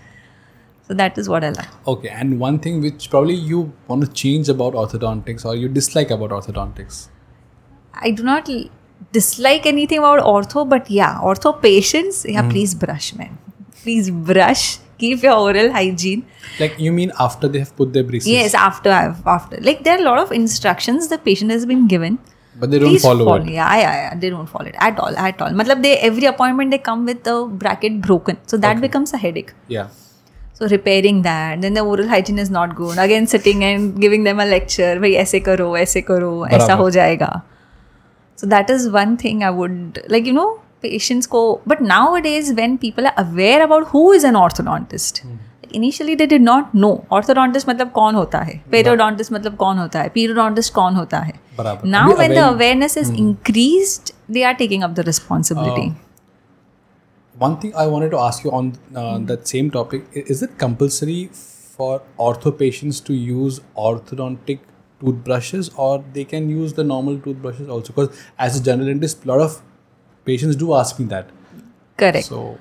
So 0.87 0.95
that 0.95 1.17
is 1.17 1.29
what 1.29 1.45
I 1.45 1.51
like. 1.51 1.69
Okay, 1.89 2.09
and 2.09 2.39
one 2.39 2.59
thing 2.59 2.81
which 2.83 3.09
probably 3.11 3.35
you 3.35 3.73
want 3.89 4.05
to 4.05 4.13
change 4.13 4.49
about 4.49 4.75
orthodontics 4.75 5.45
or 5.45 5.55
you 5.57 5.69
dislike 5.69 6.11
about 6.11 6.31
orthodontics. 6.31 7.09
I 7.95 8.11
do 8.11 8.23
not 8.23 8.49
l- 8.51 8.65
dislike 9.13 9.65
anything 9.67 9.99
about 9.99 10.21
ortho, 10.21 10.69
but 10.69 10.91
yeah, 10.91 11.19
ortho 11.23 11.61
patients, 11.63 12.27
yeah, 12.29 12.43
hmm. 12.43 12.51
please 12.51 12.75
brush, 12.75 13.15
man. 13.15 13.39
Please 13.83 14.11
brush. 14.11 14.79
Keep 14.99 15.23
your 15.25 15.33
oral 15.35 15.73
hygiene. 15.73 16.25
Like 16.61 16.79
you 16.79 16.93
mean 16.93 17.11
after 17.19 17.49
they 17.49 17.59
have 17.59 17.75
put 17.77 17.93
their 17.93 18.05
braces? 18.05 18.29
Yes, 18.29 18.55
after 18.55 18.91
I've 18.91 19.27
after 19.27 19.57
like 19.61 19.83
there 19.83 19.97
are 19.97 20.01
a 20.01 20.05
lot 20.05 20.19
of 20.19 20.31
instructions 20.33 21.09
the 21.09 21.19
patient 21.19 21.51
has 21.51 21.67
been 21.67 21.89
given. 21.89 22.19
But 22.61 22.71
they 22.71 22.79
don't 22.79 22.91
Please 22.91 23.03
follow, 23.03 23.25
follow 23.25 23.43
it. 23.43 23.49
Yeah, 23.53 23.75
yeah, 23.77 23.95
yeah. 24.03 24.15
They 24.15 24.31
don't 24.31 24.47
follow 24.47 24.67
it 24.67 24.77
at 24.79 24.97
all, 25.01 25.17
at 25.17 25.43
all. 25.43 25.51
Matlab 25.51 25.83
they 25.83 25.99
every 25.99 26.27
appointment 26.27 26.71
they 26.71 26.79
come 26.79 27.05
with 27.05 27.25
the 27.25 27.45
bracket 27.65 28.01
broken, 28.01 28.39
so 28.47 28.57
that 28.59 28.77
Okay. 28.77 28.81
becomes 28.83 29.13
a 29.13 29.17
headache. 29.19 29.53
Yeah. 29.67 29.89
So 30.59 30.67
repairing 30.67 31.23
that 31.23 31.59
then 31.61 31.75
the 31.75 32.07
hygiene 32.11 32.39
is 32.39 32.53
not 32.53 32.75
good 32.75 32.99
again 32.99 33.27
sitting 33.27 33.63
and 33.63 33.95
giving 33.99 34.25
them 34.25 34.43
a 34.43 34.45
lecture 34.45 34.99
भाई 35.01 35.13
ऐसे 35.23 35.41
करो 35.41 35.77
ऐसे 35.77 36.01
करो 36.03 36.47
ऐसा 36.47 36.75
हो 36.75 36.91
जाएगा. 36.91 37.41
So 38.39 38.47
that 38.47 38.71
is 38.71 38.89
one 38.91 39.17
thing 39.25 39.43
I 39.43 39.53
would 39.53 39.99
like 40.11 40.27
you 40.27 40.35
know 40.35 40.51
patients 40.83 41.27
को 41.27 41.41
but 41.69 41.83
now 41.83 42.17
it 42.17 42.27
is 42.27 42.53
when 42.55 42.77
people 42.77 43.07
are 43.07 43.25
aware 43.25 43.61
about 43.61 43.87
who 43.95 44.13
is 44.15 44.27
an 44.27 44.37
orthodontist 44.37 45.23
initially 45.75 46.15
they 46.17 46.27
did 46.27 46.43
not 46.43 46.75
know 46.75 46.91
orthodontist 47.13 47.69
मतलब 47.69 47.91
कौन 47.91 48.15
होता 48.15 48.39
है? 48.39 48.61
पेरोडोंटिस्ट 48.71 49.33
मतलब 49.33 49.57
कौन 49.57 49.79
होता 49.79 50.01
है? 50.01 50.09
पीरोडोंटिस्ट 50.09 50.75
कौन 50.75 50.95
होता 50.95 51.19
है? 51.19 51.33
Now 51.61 52.17
when 52.19 52.35
the 52.35 52.39
awareness 52.39 52.97
is 52.99 53.13
increase 53.13 54.01
they 54.31 54.43
are 54.43 54.53
taking 54.55 54.83
up 54.83 54.91
the 54.91 55.01
responsibility 55.07 55.91
One 57.39 57.59
thing 57.59 57.75
I 57.75 57.87
wanted 57.87 58.11
to 58.13 58.19
ask 58.19 58.45
you 58.45 58.51
on 58.53 58.79
uh, 58.95 59.19
that 59.31 59.49
same 59.49 59.71
topic 59.71 60.05
is 60.13 60.43
it 60.43 60.57
compulsory 60.59 61.31
for 61.33 62.03
ortho 62.19 62.57
patients 62.57 63.01
to 63.01 63.15
use 63.15 63.61
orthodontic 63.77 64.61
toothbrushes 65.01 65.71
or 65.77 66.05
they 66.13 66.25
can 66.25 66.49
use 66.49 66.75
the 66.75 66.85
normal 66.85 67.19
toothbrushes 67.19 67.69
also? 67.69 67.93
Because 67.93 68.17
as 68.39 68.61
a 68.61 68.63
general 68.63 68.87
dentist, 68.87 69.25
a 69.25 69.29
lot 69.29 69.41
of 69.41 69.61
patients 70.25 70.55
do 70.55 70.75
ask 70.75 70.99
me 71.01 71.07
that. 71.07 71.29
Correct. 71.97 72.27
So, 72.27 72.59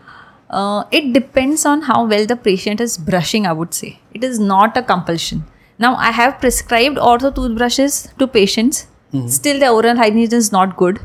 Uh, 0.49 0.83
it 0.97 1.05
depends 1.13 1.61
on 1.69 1.81
how 1.85 2.05
well 2.09 2.25
the 2.31 2.35
patient 2.35 2.81
is 2.83 2.95
brushing, 3.05 3.45
I 3.51 3.53
would 3.59 3.73
say. 3.73 3.99
It 4.17 4.23
is 4.23 4.39
not 4.39 4.75
a 4.77 4.83
compulsion. 4.89 5.39
Now, 5.79 5.95
I 5.95 6.11
have 6.17 6.35
prescribed 6.41 6.99
ortho 7.11 7.31
toothbrushes 7.37 7.95
to 8.19 8.27
patients. 8.27 8.85
Still, 9.37 9.59
the 9.63 9.69
oral 9.77 9.97
hygiene 10.01 10.35
is 10.41 10.51
not 10.51 10.75
good. 10.81 10.99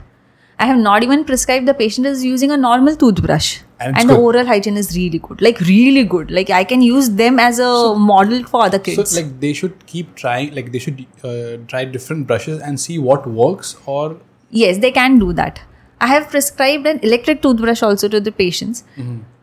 I 0.60 0.66
have 0.66 0.78
not 0.78 1.04
even 1.04 1.24
prescribed 1.26 1.68
the 1.68 1.74
patient 1.74 2.08
is 2.08 2.24
using 2.24 2.52
a 2.52 2.58
normal 2.58 2.96
toothbrush. 2.96 3.48
And 3.80 3.90
it's 3.96 4.02
And, 4.02 4.10
the 4.10 4.16
good. 4.16 4.24
oral 4.28 4.46
hygiene 4.46 4.78
is 4.78 4.96
really 4.96 5.20
good. 5.20 5.42
Like, 5.42 5.60
really 5.70 6.04
good. 6.06 6.30
Like, 6.32 6.50
I 6.50 6.64
can 6.64 6.82
use 6.82 7.10
them 7.22 7.40
as 7.46 7.60
a 7.60 7.96
model 7.96 8.44
for 8.52 8.62
other 8.68 8.78
so 8.78 8.84
kids. 8.84 9.16
like 9.18 9.34
they 9.42 9.52
should 9.54 9.86
keep 9.88 10.16
trying, 10.16 10.54
like 10.56 10.72
they 10.72 10.80
should 10.80 11.06
uh, 11.24 11.58
try 11.68 11.84
different 11.98 12.28
brushes 12.28 12.62
and 12.62 12.80
see 12.80 12.98
what 13.10 13.28
works 13.28 13.76
or 13.86 14.18
yes, 14.52 14.78
they 14.78 14.92
can 14.92 15.20
do 15.20 15.34
that. 15.34 15.62
I 16.02 16.08
have 16.08 16.30
prescribed 16.30 16.88
an 16.88 17.00
electric 17.10 17.42
toothbrush 17.42 17.82
also 17.90 18.08
to 18.16 18.20
the 18.30 18.32
patients. 18.40 18.84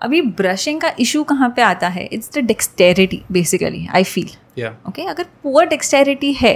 अभी 0.03 0.21
brushing 0.41 0.81
का 0.81 0.95
issue 1.01 1.23
कहाँ 1.31 1.49
पे 1.57 1.63
आता 1.63 1.89
है 1.95 2.05
it's 2.13 2.31
the 2.35 2.45
dexterity 2.51 3.23
basically 3.33 3.87
I 3.95 4.05
feel 4.05 4.29
yeah. 4.63 4.73
Okay 4.89 5.03
अगर 5.13 5.27
poor 5.43 5.67
dexterity 5.69 6.33
है 6.41 6.55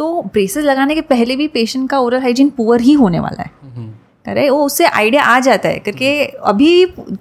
तो 0.00 0.10
braces 0.34 0.64
लगाने 0.64 0.94
के 0.94 1.00
पहले 1.08 1.36
भी 1.36 1.48
पेशेंट 1.54 1.88
का 1.90 1.98
ओरल 2.00 2.20
हाइजीन 2.20 2.50
पुअर 2.58 2.80
ही 2.80 2.92
होने 3.00 3.20
वाला 3.20 3.42
है 3.42 3.88
अरे 4.26 4.48
वो 4.50 4.64
उससे 4.64 4.84
आइडिया 4.86 5.22
आ 5.24 5.38
जाता 5.40 5.68
है 5.68 5.78
क्योंकि 5.78 6.08
अभी 6.50 6.70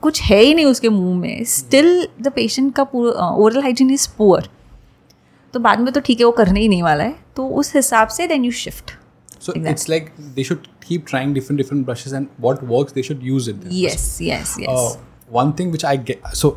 कुछ 0.02 0.22
है 0.22 0.40
ही 0.42 0.54
नहीं 0.54 0.66
उसके 0.66 0.90
मुँह 0.90 1.16
में 1.20 1.44
स्टिल 1.56 2.08
द 2.22 2.32
पेशेंट 2.36 2.74
का 2.80 2.84
ओरल 2.94 3.62
हाइजीन 3.62 3.92
इज़ 3.92 4.08
पुअर 4.18 4.50
तो 5.54 5.60
बाद 5.60 5.80
में 5.80 5.92
तो 5.94 6.00
ठीक 6.06 6.20
है 6.20 6.26
वो 6.26 6.32
करने 6.40 6.60
ही 6.60 6.68
नहीं 6.68 6.84
वाला 6.84 7.04
है 7.04 7.16
तो 7.36 7.48
उस 7.62 7.76
हिसाब 7.76 8.08
से 8.18 8.28
then 8.28 8.46
you 8.46 8.52
shift 8.64 8.98
So 9.42 9.54
exactly. 9.54 9.72
it's 9.72 9.88
like 9.92 10.08
they 10.38 10.44
should 10.48 10.66
keep 10.86 11.06
trying 11.10 11.34
different 11.36 11.62
different 11.62 11.86
brushes 11.90 12.16
and 12.18 12.42
what 12.46 12.64
works 12.72 12.96
they 12.96 13.04
should 13.10 13.22
use 13.28 13.46
it. 13.52 13.62
Yes 13.74 14.18
yes 14.22 14.56
Uh, 14.72 14.90
one 15.38 15.54
thing 15.60 15.70
which 15.76 15.86
I 15.92 15.94
get 16.10 16.26
so 16.40 16.52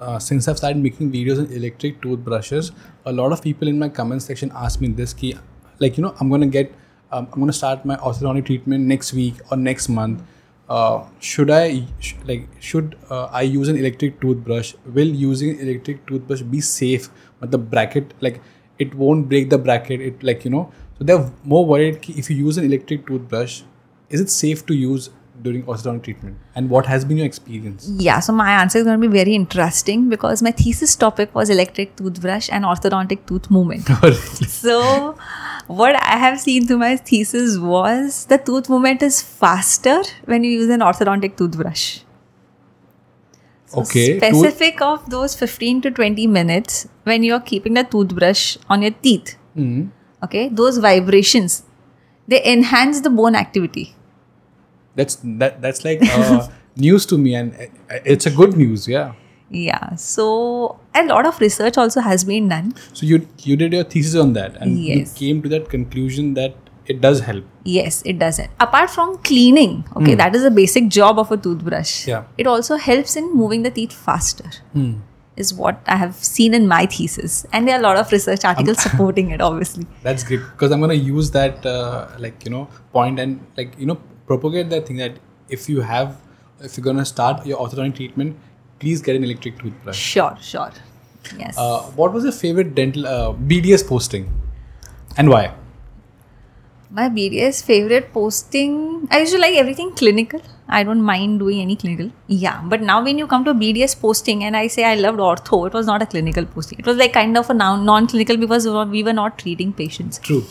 uh, 0.00 0.18
since 0.18 0.48
I've 0.48 0.58
started 0.58 0.82
making 0.86 1.12
videos 1.12 1.38
on 1.38 1.46
electric 1.52 2.00
toothbrushes, 2.02 2.70
a 3.06 3.12
lot 3.12 3.32
of 3.32 3.42
people 3.42 3.68
in 3.68 3.78
my 3.78 3.88
comment 4.00 4.22
section 4.22 4.50
ask 4.64 4.80
me 4.80 4.90
this 5.02 5.14
key, 5.14 5.34
like 5.80 5.96
you 5.96 6.02
know 6.02 6.14
I'm 6.20 6.30
gonna 6.30 6.46
get 6.46 6.72
um, 7.12 7.28
I'm 7.32 7.40
gonna 7.40 7.52
start 7.52 7.84
my 7.84 7.96
orthodontic 7.96 8.46
treatment 8.46 8.84
next 8.84 9.12
week 9.12 9.34
or 9.50 9.56
next 9.56 9.88
month. 9.88 10.22
Uh, 10.68 11.04
should 11.20 11.50
I 11.50 11.86
sh- 12.00 12.14
like 12.24 12.48
should 12.60 12.96
uh, 13.10 13.26
I 13.26 13.42
use 13.42 13.68
an 13.68 13.76
electric 13.76 14.20
toothbrush? 14.20 14.74
Will 14.86 15.08
using 15.08 15.50
an 15.50 15.68
electric 15.68 16.06
toothbrush 16.06 16.42
be 16.42 16.60
safe? 16.60 17.10
But 17.40 17.50
the 17.50 17.58
bracket 17.58 18.14
like 18.20 18.40
it 18.78 18.94
won't 18.94 19.28
break 19.28 19.50
the 19.50 19.58
bracket. 19.58 20.00
It 20.00 20.22
like 20.22 20.44
you 20.44 20.50
know 20.50 20.72
so 20.98 21.04
they're 21.04 21.30
more 21.42 21.66
worried 21.66 22.00
ki 22.02 22.14
if 22.16 22.30
you 22.30 22.36
use 22.36 22.56
an 22.56 22.64
electric 22.64 23.06
toothbrush, 23.06 23.62
is 24.08 24.20
it 24.20 24.30
safe 24.30 24.64
to 24.66 24.74
use 24.74 25.10
during 25.42 25.64
orthodontic 25.64 26.04
treatment? 26.04 26.36
And 26.54 26.70
what 26.70 26.86
has 26.86 27.04
been 27.04 27.16
your 27.16 27.26
experience? 27.26 27.88
Yeah, 27.98 28.20
so 28.20 28.32
my 28.32 28.50
answer 28.52 28.78
is 28.78 28.84
going 28.84 29.00
to 29.00 29.08
be 29.08 29.12
very 29.16 29.34
interesting 29.34 30.08
because 30.08 30.42
my 30.42 30.52
thesis 30.52 30.94
topic 30.94 31.34
was 31.34 31.50
electric 31.50 31.96
toothbrush 31.96 32.48
and 32.50 32.64
orthodontic 32.64 33.26
tooth 33.26 33.50
movement. 33.50 33.88
so, 34.48 35.16
what 35.66 35.96
I 35.96 36.16
have 36.18 36.40
seen 36.40 36.66
through 36.66 36.78
my 36.78 36.96
thesis 36.96 37.58
was 37.58 38.26
the 38.26 38.38
tooth 38.38 38.68
movement 38.68 39.02
is 39.02 39.22
faster 39.22 40.02
when 40.26 40.44
you 40.44 40.50
use 40.50 40.68
an 40.70 40.80
orthodontic 40.80 41.36
toothbrush. 41.36 42.00
So 43.66 43.80
Okay, 43.82 44.20
tooth- 44.20 44.38
Specific 44.38 44.80
of 44.82 45.08
those 45.10 45.34
15 45.34 45.80
to 45.82 45.90
20 45.90 46.26
minutes 46.26 46.86
when 47.04 47.22
you're 47.22 47.40
keeping 47.40 47.74
the 47.74 47.84
toothbrush 47.84 48.56
on 48.68 48.82
your 48.82 48.92
teeth. 48.92 49.36
Hmm. 49.54 49.86
Okay, 50.22 50.48
those 50.48 50.78
vibrations 50.78 51.62
they 52.26 52.42
enhance 52.44 53.00
the 53.00 53.10
bone 53.10 53.34
activity. 53.34 53.94
That's 54.94 55.16
that. 55.22 55.60
That's 55.60 55.84
like 55.84 56.00
uh, 56.02 56.48
news 56.76 57.04
to 57.06 57.18
me, 57.18 57.34
and 57.34 57.52
uh, 57.54 57.96
it's 58.04 58.26
a 58.26 58.30
good 58.30 58.56
news. 58.56 58.86
Yeah. 58.88 59.12
Yeah, 59.50 59.94
so 59.94 60.78
a 60.94 61.04
lot 61.06 61.26
of 61.26 61.38
research 61.40 61.76
also 61.78 62.00
has 62.00 62.24
been 62.24 62.48
done. 62.48 62.74
So 62.92 63.06
you 63.06 63.26
you 63.42 63.56
did 63.56 63.72
your 63.72 63.84
thesis 63.84 64.14
on 64.20 64.32
that, 64.34 64.56
and 64.56 64.78
Yes. 64.78 65.20
you 65.20 65.26
came 65.26 65.42
to 65.42 65.48
that 65.50 65.68
conclusion 65.68 66.34
that 66.34 66.56
it 66.86 67.00
does 67.00 67.20
help. 67.20 67.44
Yes, 67.64 68.02
it 68.04 68.18
does 68.18 68.38
it. 68.38 68.50
Apart 68.60 68.90
from 68.90 69.16
cleaning, 69.18 69.84
okay, 69.96 70.14
that 70.14 70.34
is 70.34 70.44
a 70.44 70.50
basic 70.50 70.88
job 70.88 71.18
of 71.18 71.30
a 71.30 71.36
toothbrush. 71.36 72.06
Yeah. 72.06 72.24
It 72.36 72.46
also 72.46 72.76
helps 72.76 73.16
in 73.16 73.34
moving 73.42 73.62
the 73.62 73.70
teeth 73.70 73.92
faster. 73.92 74.50
Hmm. 74.72 74.94
Is 75.36 75.52
what 75.60 75.80
I 75.92 75.96
have 75.96 76.14
seen 76.24 76.54
in 76.54 76.66
my 76.72 76.86
thesis, 76.86 77.44
and 77.52 77.66
there 77.68 77.76
are 77.76 77.80
a 77.80 77.82
lot 77.82 77.96
of 77.96 78.12
research 78.12 78.44
articles 78.44 78.82
supporting 78.88 79.30
it. 79.36 79.40
Obviously, 79.40 79.86
That's 80.02 80.22
great 80.32 80.42
because 80.50 80.70
I'm 80.76 80.80
gonna 80.80 80.94
use 81.06 81.30
that 81.32 81.64
uh, 81.66 82.06
like 82.18 82.44
you 82.44 82.52
know 82.52 82.68
point 82.92 83.18
and 83.18 83.40
like 83.56 83.74
you 83.78 83.86
know 83.86 83.96
propagate 84.28 84.70
that 84.74 84.86
thing 84.86 84.96
that 84.98 85.16
if 85.48 85.68
you 85.68 85.80
have 85.80 86.12
if 86.60 86.76
you're 86.76 86.84
gonna 86.84 87.04
start 87.04 87.44
your 87.44 87.58
orthodontic 87.58 87.96
treatment, 87.96 88.36
please 88.78 89.02
get 89.02 89.16
an 89.16 89.24
electric 89.24 89.58
toothbrush. 89.58 89.96
Sure, 89.96 90.36
sure. 90.40 90.72
Yes. 91.38 91.56
Uh, 91.56 91.80
what 91.96 92.12
was 92.12 92.24
your 92.24 92.32
favorite 92.32 92.74
dental 92.74 93.06
uh, 93.06 93.32
BDS 93.32 93.86
posting, 93.86 94.32
and 95.16 95.30
why? 95.30 95.54
My 96.90 97.08
BDS 97.08 97.64
favorite 97.64 98.12
posting. 98.12 99.08
I 99.10 99.20
usually 99.20 99.40
like 99.40 99.54
everything 99.56 99.92
clinical. 99.92 100.40
I 100.68 100.82
don't 100.82 101.02
mind 101.02 101.40
doing 101.40 101.60
any 101.60 101.76
clinical. 101.76 102.10
Yeah, 102.26 102.60
but 102.64 102.80
now 102.80 103.02
when 103.02 103.18
you 103.18 103.26
come 103.26 103.44
to 103.46 103.54
BDS 103.54 104.00
posting, 104.00 104.44
and 104.44 104.56
I 104.56 104.66
say 104.66 104.84
I 104.84 104.94
loved 104.94 105.18
ortho, 105.18 105.66
it 105.66 105.72
was 105.72 105.86
not 105.86 106.02
a 106.02 106.06
clinical 106.06 106.46
posting. 106.46 106.78
It 106.78 106.86
was 106.86 106.96
like 106.96 107.12
kind 107.12 107.36
of 107.36 107.50
a 107.50 107.54
non-clinical 107.54 108.36
because 108.36 108.66
we 108.66 109.02
were 109.02 109.12
not 109.12 109.38
treating 109.38 109.72
patients. 109.72 110.18
True. 110.18 110.44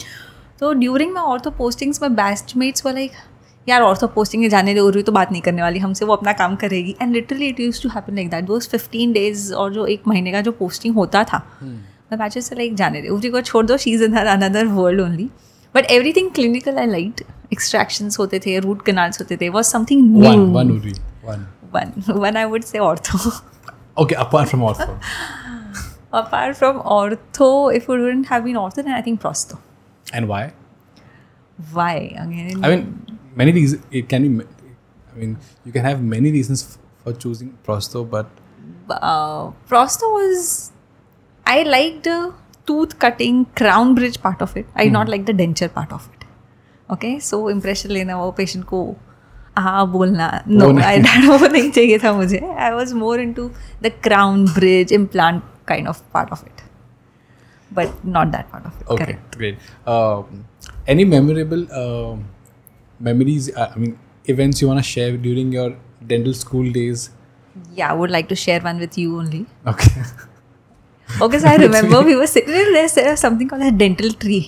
So 0.57 0.73
during 0.73 1.13
my 1.13 1.21
ortho 1.21 1.53
postings, 1.55 2.01
my 2.01 2.09
batchmates 2.09 2.83
were 2.83 2.93
like, 2.93 3.13
यार 3.67 3.82
ortho 3.82 4.08
posting 4.08 4.48
जाने 4.50 4.74
दे 4.74 4.79
और 4.79 5.01
तो 5.01 5.12
बात 5.12 5.32
नहीं 5.32 5.41
करने 5.41 5.62
वाली 5.62 5.79
हमसे 5.79 6.05
वो 6.05 6.13
अपना 6.13 6.34
काम 6.34 6.55
करेगी। 6.63 6.96
And 7.01 7.13
literally 7.13 7.48
it 7.48 7.60
use 7.60 7.82
to 7.84 7.89
happen 7.89 8.15
like 8.15 8.29
that 8.29 8.43
those 8.46 8.67
fifteen 8.70 9.13
days 9.13 9.53
और 9.53 9.74
जो 9.74 9.86
एक 9.86 10.08
महीने 10.08 10.32
का 10.32 10.41
जो 10.41 10.51
पोस्टिंग 10.51 10.96
होता 10.96 11.24
था 11.24 11.41
मैं 11.63 12.20
बैचेस 12.20 12.50
से 12.50 12.55
लाइक 12.55 12.75
जाने 12.75 13.01
दे। 13.01 13.08
उरी 13.08 13.29
को 13.29 13.41
छोड़ 13.41 13.65
दो 13.65 13.77
she 13.77 13.91
is 13.93 14.03
in 14.03 14.13
another 14.17 14.65
world 14.65 15.01
only 15.01 15.29
but 15.75 15.86
everything 16.13 16.32
clinical 16.32 16.77
I 16.79 16.86
liked 16.86 17.22
extractions 17.53 18.20
होते 18.20 18.39
थे 18.46 18.60
रूट 18.60 18.82
कनाल्स 18.86 19.20
होते 19.22 19.38
थे 19.41 19.50
was 19.50 19.65
something. 19.65 20.24
One 22.10 22.38
I 22.38 22.46
would 22.46 22.63
say 22.63 22.79
ortho 22.79 23.17
apart 26.20 26.55
from 26.58 26.79
ortho 26.96 27.48
if 27.75 27.84
it 27.84 28.01
wouldn't 28.01 28.27
have 28.32 28.43
been 28.48 28.58
ortho 28.62 28.84
then 28.88 28.93
I 28.96 29.01
think 29.05 29.20
prosto. 29.22 29.58
And 30.17 30.27
why? 30.32 30.41
why? 31.77 31.93
Again 32.24 32.63
I 32.63 32.72
mean, 32.72 32.84
many 33.37 33.52
reasons. 33.52 33.82
It 33.90 34.08
can 34.08 34.22
be. 34.38 34.44
I 35.14 35.18
mean, 35.20 35.37
you 35.64 35.72
can 35.72 35.84
have 35.84 36.02
many 36.02 36.30
reasons 36.32 36.62
f- 36.64 36.78
for 37.04 37.12
choosing 37.12 37.56
prosto, 37.66 38.08
but 38.08 38.26
uh, 38.90 39.50
Prosto 39.68 40.10
was 40.16 40.72
I 41.46 41.62
liked 41.62 42.04
the 42.04 42.32
tooth 42.66 42.98
cutting 42.98 43.44
crown 43.62 43.94
bridge 43.94 44.20
part 44.22 44.40
of 44.42 44.56
it. 44.56 44.66
I 44.75 44.84
did 44.84 44.92
not 44.92 45.08
like 45.08 45.26
the 45.26 45.32
denture 45.32 45.72
part 45.72 45.92
of 45.92 46.08
it. 46.14 46.25
Okay, 46.96 47.18
so 47.18 47.48
impression 47.48 47.90
लेना 47.90 48.16
वो 48.22 48.30
patient 48.37 48.64
को 48.72 48.80
हाँ 49.58 49.87
बोलना 49.92 50.26
no 50.46 50.66
वो 50.66 50.72
नहीं। 50.72 50.84
I 50.87 50.98
don't 51.06 51.40
वो 51.40 51.46
नहीं 51.52 51.70
चाहिए 51.70 51.98
था 52.04 52.12
मुझे 52.20 52.40
I 52.68 52.72
was 52.75 52.94
more 53.02 53.18
into 53.26 53.50
the 53.87 53.90
crown 54.08 54.44
bridge 54.58 54.92
implant 54.92 55.42
kind 55.66 55.88
of 55.88 56.00
part 56.12 56.30
of 56.37 56.42
it. 56.46 56.62
But 57.78 58.04
not 58.04 58.30
that 58.32 58.50
part 58.50 58.64
of 58.66 58.80
it. 58.80 58.87
Okay, 58.88 59.04
Correct. 59.04 59.37
great. 59.37 59.58
Um, 59.87 60.44
any 60.87 61.04
memorable 61.04 61.66
um 61.80 62.25
memories? 63.00 63.50
Uh, 63.54 63.72
I 63.75 63.78
mean, 63.78 63.98
events 64.26 64.60
you 64.62 64.68
want 64.68 64.78
to 64.80 64.88
share 64.94 65.16
during 65.16 65.52
your 65.52 65.76
dental 66.06 66.34
school 66.34 66.70
days? 66.72 67.10
Yeah, 67.75 67.90
I 67.90 67.94
would 67.94 68.10
like 68.10 68.28
to 68.28 68.37
share 68.37 68.60
one 68.60 68.78
with 68.78 68.96
you 68.98 69.18
only. 69.18 69.46
Okay. 69.66 70.02
Because 71.18 71.44
I 71.44 71.56
remember 71.56 72.02
we 72.02 72.14
were 72.16 72.26
sitting 72.26 72.52
there's 72.78 72.94
there's 72.94 73.20
something 73.20 73.48
called 73.48 73.62
a 73.62 73.70
dental 73.72 74.10
tree. 74.25 74.46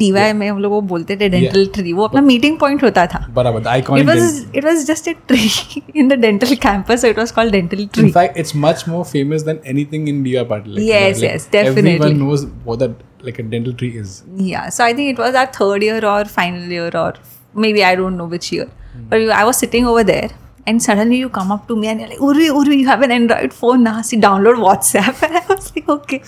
DY 0.00 0.32
में 0.40 0.46
हम 0.48 0.58
लोग 0.62 0.72
वो 0.72 0.80
बोलते 0.90 1.16
थे 1.20 1.28
dental 1.28 1.64
tree 1.74 1.92
वो 1.92 2.04
अपना 2.06 2.20
meeting 2.22 2.58
point 2.58 2.82
होता 2.84 3.06
था 3.14 3.18
Barabar, 3.38 3.60
the 3.62 3.70
it 3.70 3.84
iconic. 3.84 4.10
was 4.10 4.20
dent- 4.34 4.56
it 4.60 4.64
was 4.68 4.84
just 4.90 5.08
a 5.12 5.14
tree 5.30 5.82
in 6.02 6.10
the 6.12 6.16
dental 6.24 6.52
campus 6.64 7.00
so 7.04 7.08
it 7.14 7.16
was 7.22 7.32
called 7.38 7.52
dental 7.56 7.80
in 7.84 7.88
tree 7.96 8.10
fact, 8.18 8.36
it's 8.42 8.54
much 8.66 8.84
more 8.92 9.04
famous 9.12 9.46
than 9.48 9.58
anything 9.72 10.06
in 10.12 10.22
DI 10.26 10.44
Patil. 10.52 10.76
Like, 10.76 10.86
Yes, 10.90 11.16
like, 11.16 11.24
yes, 11.30 11.46
definitely. 11.56 11.94
Everyone 11.96 12.18
knows 12.24 12.46
what 12.68 12.78
that 12.84 13.02
like 13.30 13.40
a 13.44 13.48
dental 13.56 13.74
tree 13.82 13.90
is. 14.04 14.14
yeah 14.50 14.68
so 14.78 14.84
i 14.84 14.92
think 15.00 15.12
it 15.16 15.24
was 15.24 15.34
our 15.42 15.50
third 15.58 15.82
year 15.88 15.98
or 16.12 16.20
final 16.36 16.76
year 16.78 16.90
or 17.04 17.10
maybe 17.55 17.83
I 17.83 17.95
don't 17.95 18.17
know 18.17 18.25
which 18.25 18.51
year. 18.51 18.65
Mm. 18.65 19.09
But 19.09 19.29
I 19.29 19.45
was 19.45 19.57
sitting 19.57 19.85
over 19.85 20.03
there 20.03 20.29
and 20.67 20.81
suddenly 20.81 21.17
you 21.17 21.29
come 21.29 21.51
up 21.51 21.67
to 21.67 21.75
me 21.75 21.87
and 21.87 21.99
you're 21.99 22.09
like, 22.09 22.17
Urvi, 22.17 22.49
Urvi, 22.49 22.77
you 22.79 22.87
have 22.87 23.01
an 23.03 23.11
Android 23.11 23.53
phone 23.53 23.83
now, 23.83 24.01
see, 24.01 24.17
download 24.17 24.57
WhatsApp. 24.67 25.21
And 25.27 25.37
I 25.37 25.45
was 25.47 25.75
like, 25.75 25.87
okay. 25.87 26.21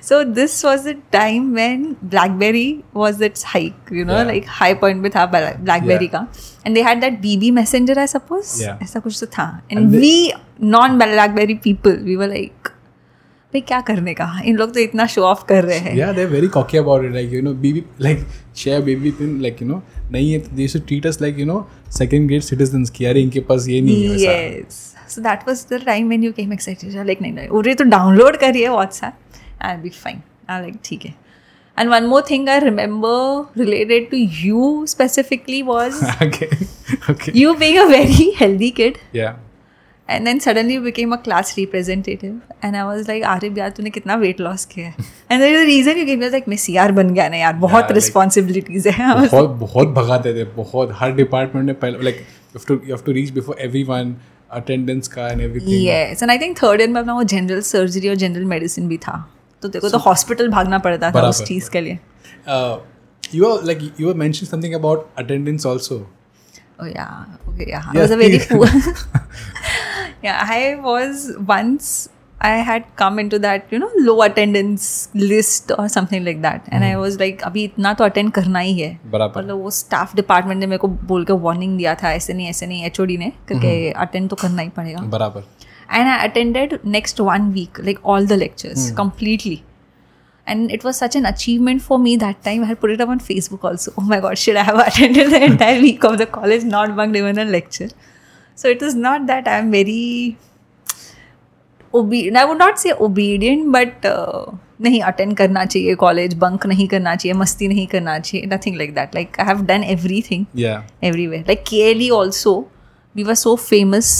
So 0.00 0.24
this 0.24 0.62
was 0.64 0.84
the 0.84 0.94
time 1.12 1.52
when 1.52 1.94
BlackBerry 2.02 2.84
was 2.94 3.20
its 3.20 3.42
hike, 3.42 3.90
you 3.90 4.04
know, 4.04 4.16
yeah. 4.18 4.22
like 4.22 4.46
high 4.46 4.74
point 4.74 5.02
with 5.02 5.12
BlackBerry 5.12 6.10
yeah. 6.12 6.26
And 6.64 6.76
they 6.76 6.82
had 6.82 7.02
that 7.02 7.20
BB 7.20 7.52
Messenger, 7.52 7.98
I 7.98 8.06
suppose. 8.06 8.62
Yeah. 8.62 8.78
Aisa. 8.78 9.62
And, 9.70 9.78
and 9.78 9.92
we, 9.92 10.32
non-BlackBerry 10.58 11.56
people, 11.56 11.96
we 11.96 12.16
were 12.16 12.26
like, 12.28 12.72
भाई 13.52 13.60
क्या 13.60 13.80
करने 13.80 14.12
का 14.14 14.24
इन 14.44 14.56
लोग 14.56 14.72
तो 14.74 14.80
इतना 14.80 15.06
show 15.06 15.22
off 15.24 15.44
कर 15.48 15.64
रहे 15.64 15.78
हैं 15.78 15.94
या 15.96 16.10
they 16.12 16.24
very 16.32 16.48
cocky 16.56 16.78
about 16.78 17.04
it 17.04 17.12
like 17.12 17.32
you 17.32 17.40
know 17.42 17.52
BB 17.62 17.82
like 18.02 18.26
share 18.56 18.80
BB 18.82 19.10
pin 19.20 19.40
like 19.42 19.62
you 19.62 19.68
know 19.68 19.82
नहीं 20.12 20.32
है 20.32 20.38
they 20.56 20.66
should 20.68 20.86
treat 20.86 21.06
us 21.06 21.20
like 21.22 21.38
you 21.38 21.46
know 21.46 21.66
second 21.98 22.28
grade 22.28 22.42
citizens 22.42 22.90
की 22.90 23.04
अरे 23.04 23.20
इनके 23.22 23.40
पास 23.48 23.68
ये 23.68 23.80
नहीं 23.80 24.04
है 24.08 24.18
yes 24.58 24.82
so 25.14 25.22
that 25.22 25.48
was 25.48 25.66
the 25.72 25.80
time 25.86 26.08
when 26.08 26.24
you 26.24 26.32
came 26.32 26.52
excited 26.52 27.06
like 27.06 27.22
नहीं 27.22 27.32
नहीं 27.32 27.48
उरे 27.60 27.74
तो 27.74 27.84
डाउनलोड 27.96 28.36
करिए 28.40 28.68
WhatsApp 28.68 29.40
I 29.62 29.74
will 29.74 29.82
be 29.82 29.96
fine 29.96 30.22
I 30.50 30.60
like 30.60 30.78
ठीक 30.84 31.06
है 31.06 31.14
and 31.78 31.90
one 31.90 32.06
more 32.06 32.24
thing 32.30 32.48
I 32.48 32.60
remember 32.60 33.60
related 33.60 34.10
to 34.10 34.16
you 34.44 34.86
specifically 34.88 35.62
was 35.64 36.06
okay. 36.22 36.48
okay. 37.08 37.32
you 37.34 37.58
being 37.58 37.78
a 37.78 37.86
very 37.88 38.32
healthy 38.32 38.72
kid. 38.72 39.04
Yeah. 39.12 39.36
And 40.10 40.24
then 40.24 40.38
suddenly 40.38 40.78
became 40.78 41.12
a 41.12 41.16
class 41.16 41.54
representative 41.58 42.40
and 42.64 42.76
I 42.76 42.82
was 42.82 43.08
like 43.08 43.24
Arif 43.24 43.58
यार 43.58 43.70
तूने 43.70 43.90
कितना 43.90 44.14
weight 44.14 44.40
loss 44.40 44.64
किया 44.64 44.86
है? 44.86 44.94
And 45.32 45.40
there 45.40 45.56
is 45.56 45.66
reason 45.66 45.98
you 45.98 46.04
came 46.04 46.20
like 46.20 46.48
miss 46.48 46.68
यार 46.70 46.92
बन 46.92 47.14
गया 47.14 47.28
ना 47.28 47.36
यार 47.36 47.52
बहुत 47.52 47.92
रिस्पॉन्सिबिलिटीज 47.92 48.88
है. 48.88 49.28
बहुत 49.28 49.50
बहुत 49.50 49.88
भगाते 49.88 50.34
थे 50.34 50.44
बहुत। 50.44 50.96
हर 51.00 51.12
डिपार्टमेंट 51.12 51.66
ने 51.66 51.72
पहले 51.72 52.02
like 52.04 52.16
you 52.16 52.58
have 52.58 52.64
to 52.68 52.74
you 52.74 52.94
have 52.94 53.04
to 53.06 53.12
reach 53.12 53.30
before 53.30 53.56
everyone 53.60 54.16
attendance 54.50 55.08
का 55.08 55.28
and 55.28 55.40
everything 55.40 55.86
yes 55.86 56.22
and 56.22 56.30
I 56.30 56.38
think 56.38 56.56
third 56.62 56.80
year 56.80 56.90
में 56.90 57.00
अपना 57.00 57.14
वो 57.14 57.22
जनरल 57.22 57.60
सर्जरी 57.60 58.08
और 58.08 58.14
जनरल 58.14 58.44
मेडिसिन 58.44 58.88
भी 58.88 58.96
था। 58.98 59.30
तो 59.62 59.68
देखो 59.68 59.88
तो 59.88 59.98
हॉस्पिटल 59.98 60.48
भागना 60.48 60.78
पड़ता 60.78 61.10
था 61.10 61.28
उस 61.28 61.42
चीज़ 61.44 61.70
के 61.70 61.80
लिए। 61.80 61.98
You 63.34 63.44
are 63.44 63.64
like 63.64 63.90
you 64.00 64.08
are 64.08 64.14
mention 64.14 64.46
something 64.46 64.74
about 64.74 65.08
attendance 65.18 65.66
also 65.66 66.06
Oh 66.80 66.86
yeah, 66.86 67.24
okay, 67.50 67.64
yeah. 67.68 67.86
Yes, 67.94 67.98
I 67.98 68.02
was 68.02 68.12
a 68.12 68.16
very 68.16 68.38
poor. 68.48 68.66
yeah, 70.22 70.38
I 70.42 70.74
was 70.74 71.36
once. 71.48 72.08
I 72.40 72.50
had 72.66 72.84
come 72.96 73.18
into 73.20 73.38
that 73.40 73.72
you 73.72 73.78
know 73.78 73.90
low 73.96 74.22
attendance 74.22 75.08
list 75.14 75.72
or 75.78 75.88
something 75.88 76.24
like 76.24 76.42
that, 76.42 76.68
and 76.68 76.84
I 76.84 76.96
was 76.96 77.18
like, 77.20 77.42
अभी 77.42 77.64
इतना 77.64 77.94
तो 77.94 78.08
attend 78.08 78.32
करना 78.34 78.58
ही 78.58 78.78
है. 78.80 78.98
मतलब 79.14 79.62
वो 79.62 79.70
staff 79.70 80.14
department 80.16 80.54
ने 80.54 80.66
मेरे 80.66 80.78
को 80.78 80.88
बोल 80.88 81.24
के 81.24 81.32
warning 81.32 81.76
दिया 81.78 81.94
था 81.94 82.12
ऐसे 82.12 82.34
नहीं 82.34 82.46
ऐसे 82.46 82.66
नहीं 82.66 82.90
HOD 82.90 83.16
ने 83.18 83.32
करके 83.48 83.92
attend 84.04 84.30
तो 84.30 84.36
करना 84.36 84.62
ही 84.62 84.68
पड़ेगा. 84.68 85.00
बराबर. 85.00 85.44
and 85.90 86.08
I 86.08 86.24
attended 86.24 86.72
next 86.84 87.20
one 87.20 87.52
week, 87.52 87.78
like 87.78 88.00
all 88.04 88.26
the 88.26 88.36
lectures 88.36 88.90
completely. 88.92 89.64
And 90.46 90.70
it 90.70 90.84
was 90.84 90.96
such 90.96 91.16
an 91.16 91.26
achievement 91.26 91.82
for 91.82 91.98
me 91.98 92.16
that 92.16 92.42
time. 92.42 92.62
I 92.62 92.66
had 92.66 92.80
put 92.80 92.90
it 92.90 93.00
up 93.00 93.08
on 93.08 93.20
Facebook 93.20 93.64
also. 93.64 93.92
Oh 93.98 94.02
my 94.02 94.20
god, 94.20 94.38
should 94.38 94.56
I 94.56 94.62
have 94.62 94.78
attended 94.78 95.30
the 95.30 95.44
entire 95.44 95.80
week 95.80 96.04
of 96.04 96.18
the 96.18 96.26
college, 96.26 96.64
not 96.64 96.94
bunked 96.96 97.16
even 97.16 97.38
a 97.38 97.44
lecture? 97.44 97.88
So 98.58 98.70
it 98.74 98.80
is 98.82 98.94
not 99.00 99.26
that 99.26 99.48
I'm 99.54 99.70
very 99.72 100.36
obedient. 101.94 102.36
I 102.36 102.44
would 102.44 102.58
not 102.58 102.78
say 102.78 102.92
obedient, 103.08 103.70
but 103.76 104.08
uh, 104.12 104.56
नहीं 104.80 105.00
attend 105.02 105.36
करना 105.36 105.64
चाहिए 105.64 105.94
college 106.00 106.34
bunk 106.38 106.66
नहीं 106.66 106.86
करना 106.88 107.14
चाहिए 107.16 107.34
मस्ती 107.38 107.68
नहीं 107.68 107.86
करना 107.94 108.18
चाहिए 108.18 108.46
nothing 108.52 108.76
like 108.76 108.94
that 108.94 109.14
like 109.14 109.40
I 109.40 109.46
have 109.46 109.62
done 109.70 110.46
Yeah. 110.64 110.82
everywhere. 111.02 111.42
Like 111.48 111.64
KLE 111.70 112.10
also, 112.18 112.52
we 113.14 113.24
were 113.30 113.38
so 113.44 113.54
famous 113.64 114.10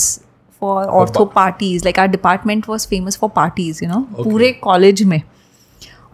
for 0.63 0.77
ortho 1.01 1.25
pa- 1.27 1.35
parties. 1.41 1.85
Like 1.89 1.99
our 2.05 2.13
department 2.15 2.69
was 2.75 2.87
famous 2.95 3.21
for 3.23 3.31
parties, 3.41 3.83
you 3.83 3.91
know, 3.93 4.01
Okay. 4.15 4.31
पूरे 4.31 4.51
college 4.63 5.03
में 5.13 5.21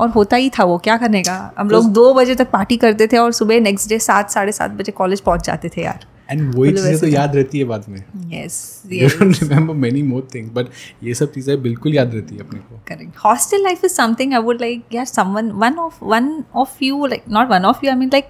और 0.00 0.08
होता 0.10 0.36
ही 0.36 0.50
था 0.58 0.64
वो 0.64 0.78
क्या 0.84 0.96
करने 0.96 1.22
का 1.22 1.36
हम 1.58 1.70
लोग 1.70 1.90
दो 2.00 2.12
बजे 2.14 2.34
तक 2.34 2.50
पार्टी 2.50 2.76
करते 2.84 3.06
थे 3.12 3.18
और 3.18 3.32
सुबह 3.32 3.60
नेक्स्ट 3.60 3.88
डे 3.88 3.98
सात 4.08 4.30
साढ़े 4.30 4.52
सात 4.52 4.70
बजे 4.80 4.92
कॉलेज 4.92 5.20
पहुँच 5.28 5.46
जाते 5.46 5.68
थे 5.76 5.82
यार 5.82 6.06
And 6.33 6.41
वही 6.55 6.71
मतलब 6.71 6.75
चीज़ें 6.75 6.99
तो 6.99 7.05
वैसे 7.05 7.11
था। 7.11 7.21
याद 7.21 7.35
रहती 7.35 7.59
है 7.59 7.65
बाद 7.65 7.85
में. 7.89 7.99
Yes 8.33 8.57
You 8.89 9.07
don't 9.13 9.39
remember 9.43 9.75
many 9.85 10.01
more 10.09 10.21
things, 10.33 10.49
but 10.57 10.67
ये 11.03 11.13
सब 11.19 11.31
चीज़ें 11.33 11.61
बिल्कुल 11.61 11.95
याद 11.95 12.13
रहती 12.15 12.35
है 12.35 12.41
अपने 12.47 12.59
को. 12.59 12.79
correct 12.91 13.15
hostel 13.25 13.65
life 13.67 13.85
is 13.89 13.95
something 14.01 14.35
i 14.39 14.41
would 14.49 14.61
like 14.65 14.95
yeah 14.97 15.07
someone 15.13 15.49
one 15.63 15.79
of 15.85 15.97
one 16.13 16.29
of 16.63 16.75
you 16.87 16.99
like 17.15 17.25
not 17.37 17.53
one 17.55 17.65
of 17.71 17.81
you 17.85 17.91
i 17.93 17.95
mean 18.03 18.11
like 18.17 18.29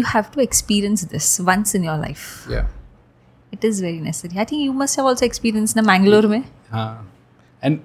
you 0.00 0.04
have 0.10 0.28
to 0.36 0.42
experience 0.46 1.06
this 1.14 1.30
once 1.48 1.74
in 1.80 1.88
your 1.90 1.96
life 2.02 2.26
Yeah. 2.56 2.68
it 3.56 3.64
is 3.70 3.80
very 3.86 4.02
necessary 4.10 4.42
i 4.44 4.46
think 4.52 4.62
you 4.66 4.76
must 4.82 5.00
have 5.00 5.08
also 5.12 5.26
experienced 5.30 5.80
na 5.80 5.86
mangalore 5.92 6.30
mein 6.34 6.44
हाँ. 6.76 6.86
And 7.62 7.80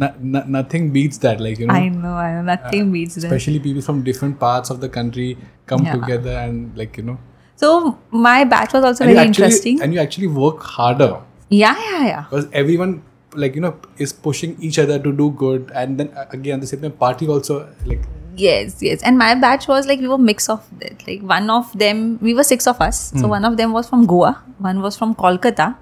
no, 0.00 0.08
no, 0.32 0.40
nothing 0.56 0.84
beats 0.96 1.18
that. 1.22 1.40
Like 1.44 1.58
you 1.62 1.66
know. 1.70 1.74
I 1.74 1.88
know, 1.94 2.12
I 2.24 2.26
know. 2.34 2.42
Nothing 2.48 2.90
beats 2.92 3.16
that. 3.16 3.24
especially 3.28 3.60
people 3.64 3.82
from 3.86 4.02
different 4.08 4.36
parts 4.42 4.70
of 4.74 4.80
the 4.84 4.90
country 4.98 5.30
come 5.72 5.86
Yeah. 5.88 5.94
together 5.96 6.34
and 6.42 6.78
like 6.82 6.98
you 7.00 7.04
know 7.08 7.16
so 7.59 7.97
my 8.11 8.45
batch 8.45 8.73
was 8.73 8.85
also 8.85 9.03
and 9.03 9.13
very 9.13 9.27
actually, 9.27 9.45
interesting. 9.45 9.81
And 9.81 9.93
you 9.93 9.99
actually 9.99 10.27
work 10.27 10.61
harder. 10.63 11.21
Yeah, 11.49 11.77
yeah, 11.91 12.05
yeah. 12.05 12.21
Because 12.29 12.47
everyone 12.53 13.01
like 13.33 13.55
you 13.55 13.61
know 13.61 13.75
is 13.97 14.13
pushing 14.13 14.55
each 14.59 14.79
other 14.79 14.97
to 14.99 15.11
do 15.11 15.31
good 15.31 15.71
and 15.75 15.99
then 15.99 16.09
uh, 16.15 16.25
again 16.31 16.59
the 16.59 16.67
same 16.67 16.81
time 16.81 16.91
party 16.91 17.27
also 17.27 17.57
like 17.85 18.01
yes 18.35 18.81
yes 18.81 19.03
and 19.03 19.17
my 19.17 19.35
batch 19.35 19.67
was 19.67 19.85
like 19.85 19.99
we 19.99 20.07
were 20.07 20.17
mix 20.17 20.49
of 20.49 20.65
that 20.79 21.05
like 21.07 21.21
one 21.21 21.49
of 21.49 21.77
them 21.77 22.17
we 22.21 22.33
were 22.33 22.43
six 22.43 22.65
of 22.65 22.79
us 22.81 23.11
mm. 23.11 23.19
so 23.19 23.23
hmm. 23.25 23.29
one 23.29 23.45
of 23.45 23.57
them 23.57 23.71
was 23.71 23.87
from 23.87 24.05
goa 24.05 24.41
one 24.57 24.81
was 24.81 24.97
from 24.97 25.13
kolkata 25.13 25.75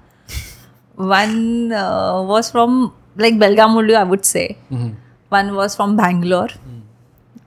one 0.96 1.72
uh, 1.72 2.22
was 2.22 2.50
from 2.50 2.92
like 3.16 3.38
belgamulla 3.38 3.94
i 4.00 4.04
would 4.04 4.24
say 4.24 4.58
mm-hmm. 4.70 4.90
one 5.30 5.54
was 5.54 5.76
from 5.76 5.96
bangalore 5.96 6.48
mm. 6.48 6.82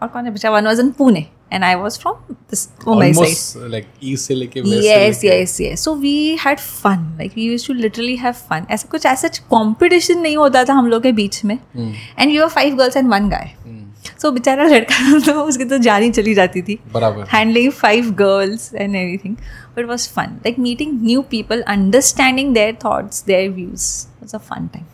or 0.01 0.51
one 0.51 0.65
was 0.65 0.79
in 0.79 0.93
pune 0.93 1.27
and 1.51 1.65
I 1.65 1.75
was 1.79 1.97
from 2.01 2.17
this 2.51 2.67
Mumbai 2.83 3.07
side. 3.13 3.23
almost 3.23 3.55
uh, 3.57 3.69
like 3.75 3.87
east 4.09 4.27
से 4.27 4.35
लेके 4.35 4.61
west 4.61 4.73
से 4.73 4.83
yes 4.89 5.23
yes 5.29 5.55
yes 5.65 5.81
so 5.87 5.93
we 6.05 6.13
had 6.43 6.61
fun 6.67 7.01
like 7.21 7.35
we 7.39 7.47
used 7.53 7.69
to 7.71 7.73
literally 7.85 8.15
have 8.25 8.37
fun 8.51 8.67
ऐसा 8.77 8.87
कुछ 8.91 9.05
ऐसा 9.05 9.29
competition 9.53 10.21
नहीं 10.21 10.37
होता 10.37 10.63
था 10.69 10.73
हम 10.73 10.87
लोग 10.93 11.03
के 11.03 11.11
बीच 11.21 11.43
में 11.45 11.57
and 11.57 12.35
you 12.35 12.43
were 12.45 12.53
five 12.59 12.77
girls 12.81 12.97
and 13.01 13.15
one 13.15 13.29
guy 13.35 13.45
so 14.21 14.31
बेचारा 14.33 14.63
लड़का 14.67 15.19
तो 15.25 15.33
उसकी 15.43 15.65
तो 15.65 15.77
जान 15.87 16.03
ही 16.03 16.09
चली 16.19 16.33
जाती 16.35 16.61
थी 16.69 16.79
बराबर 16.93 17.27
handling 17.33 17.71
five 17.81 18.09
girls 18.23 18.65
and 18.83 18.99
everything 19.03 19.35
but 19.75 19.83
it 19.83 19.91
was 19.93 20.07
fun 20.17 20.39
like 20.45 20.57
meeting 20.69 20.97
new 21.11 21.23
people 21.35 21.63
understanding 21.75 22.53
their 22.59 22.73
thoughts 22.85 23.21
their 23.31 23.45
views 23.59 23.87
it 24.07 24.25
was 24.27 24.35
a 24.39 24.43
fun 24.51 24.69
time 24.75 24.87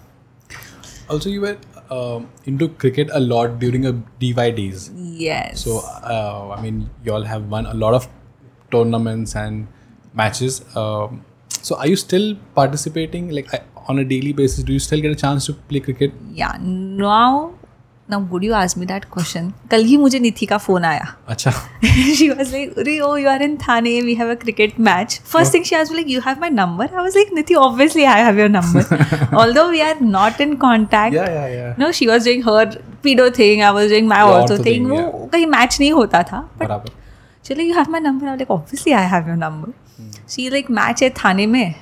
also 1.09 1.29
you 1.35 1.41
were 1.47 1.57
um, 1.89 2.29
into 2.45 2.69
cricket 2.69 3.09
a 3.13 3.19
lot 3.19 3.59
during 3.59 3.85
a 3.85 3.91
DY 4.19 4.51
days. 4.51 4.91
Yes. 4.95 5.63
So 5.63 5.79
uh, 5.79 6.55
I 6.57 6.61
mean 6.61 6.89
you 7.03 7.13
all 7.13 7.23
have 7.23 7.49
won 7.49 7.65
a 7.65 7.73
lot 7.73 7.93
of 7.93 8.07
tournaments 8.71 9.35
and 9.35 9.67
matches. 10.13 10.63
Um, 10.75 11.25
so 11.61 11.75
are 11.75 11.87
you 11.87 11.95
still 11.95 12.35
participating 12.55 13.29
like 13.29 13.47
on 13.87 13.99
a 13.99 14.03
daily 14.03 14.33
basis? 14.33 14.63
Do 14.63 14.73
you 14.73 14.79
still 14.79 15.01
get 15.01 15.11
a 15.11 15.15
chance 15.15 15.45
to 15.47 15.53
play 15.53 15.79
cricket? 15.79 16.13
Yeah 16.31 16.57
now 16.61 17.56
now 18.09 18.21
would 18.21 18.43
you 18.43 18.53
ask 18.53 18.73
me 18.77 18.85
that 18.85 19.05
question 19.05 19.51
कल 19.71 19.83
ही 19.83 19.97
मुझे 19.97 20.19
निथि 20.19 20.45
का 20.45 20.57
phone 20.57 20.85
आया। 20.85 21.05
अच्छा। 21.27 21.51
She 22.17 22.29
was 22.29 22.51
like 22.51 22.77
अरे 22.79 22.99
ओ 22.99 23.15
you 23.17 23.29
are 23.29 23.41
in 23.41 23.57
Thane 23.57 24.01
we 24.01 24.13
have 24.15 24.29
a 24.31 24.33
cricket 24.33 24.79
match 24.79 25.21
first 25.25 25.53
thing 25.53 25.63
she 25.65 25.75
ask 25.75 25.91
like 25.93 26.09
you 26.09 26.21
have 26.27 26.39
my 26.41 26.49
number 26.49 26.85
I 26.85 27.03
was 27.03 27.17
like 27.17 27.33
Nidhi 27.33 27.53
obviously 27.53 28.03
I 28.03 28.21
have 28.21 28.39
your 28.39 28.49
number 28.49 29.35
although 29.53 29.67
we 29.69 29.79
are 29.79 30.01
not 30.01 30.41
in 30.41 30.55
contact 30.55 31.79
no 31.79 31.91
she 31.91 32.07
was 32.07 32.25
doing 32.25 32.43
her 32.43 32.79
पीडो 33.03 33.29
thing 33.29 33.61
I 33.61 33.71
was 33.71 33.89
doing 33.89 34.07
my 34.07 34.21
also 34.21 34.63
thing 34.65 34.87
वो 34.87 35.29
कहीं 35.33 35.45
match 35.45 35.77
नहीं 35.79 35.91
होता 35.91 36.23
था 36.23 36.41
but 36.57 36.89
चलो 37.45 37.63
you 37.63 37.73
have 37.73 37.91
my 37.91 38.01
number 38.01 38.27
I 38.27 38.35
like 38.35 38.51
obviously 38.51 38.93
I 38.93 39.05
have 39.05 39.27
your 39.27 39.37
number 39.37 39.73
she 40.29 40.49
like 40.49 40.71
match 40.71 41.03
है 41.03 41.09
थाने 41.09 41.45
में 41.47 41.73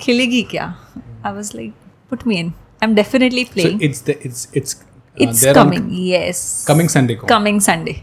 खिलेगी 0.00 0.42
क्या? 0.42 0.74
I 1.26 1.32
was 1.32 1.52
like 1.54 1.72
put 2.10 2.26
me 2.26 2.36
in 2.36 2.48
I 2.48 2.88
am 2.88 2.94
definitely 2.94 3.44
playing 3.44 3.82
it's 3.82 4.08
it's 4.08 4.48
it's 4.56 4.82
it's 5.26 5.44
uh, 5.44 5.54
coming. 5.54 5.88
yes. 6.10 6.44
coming 6.66 6.88
Sunday. 6.88 7.16
को. 7.16 7.26
Coming 7.28 7.60
Sunday. 7.60 7.96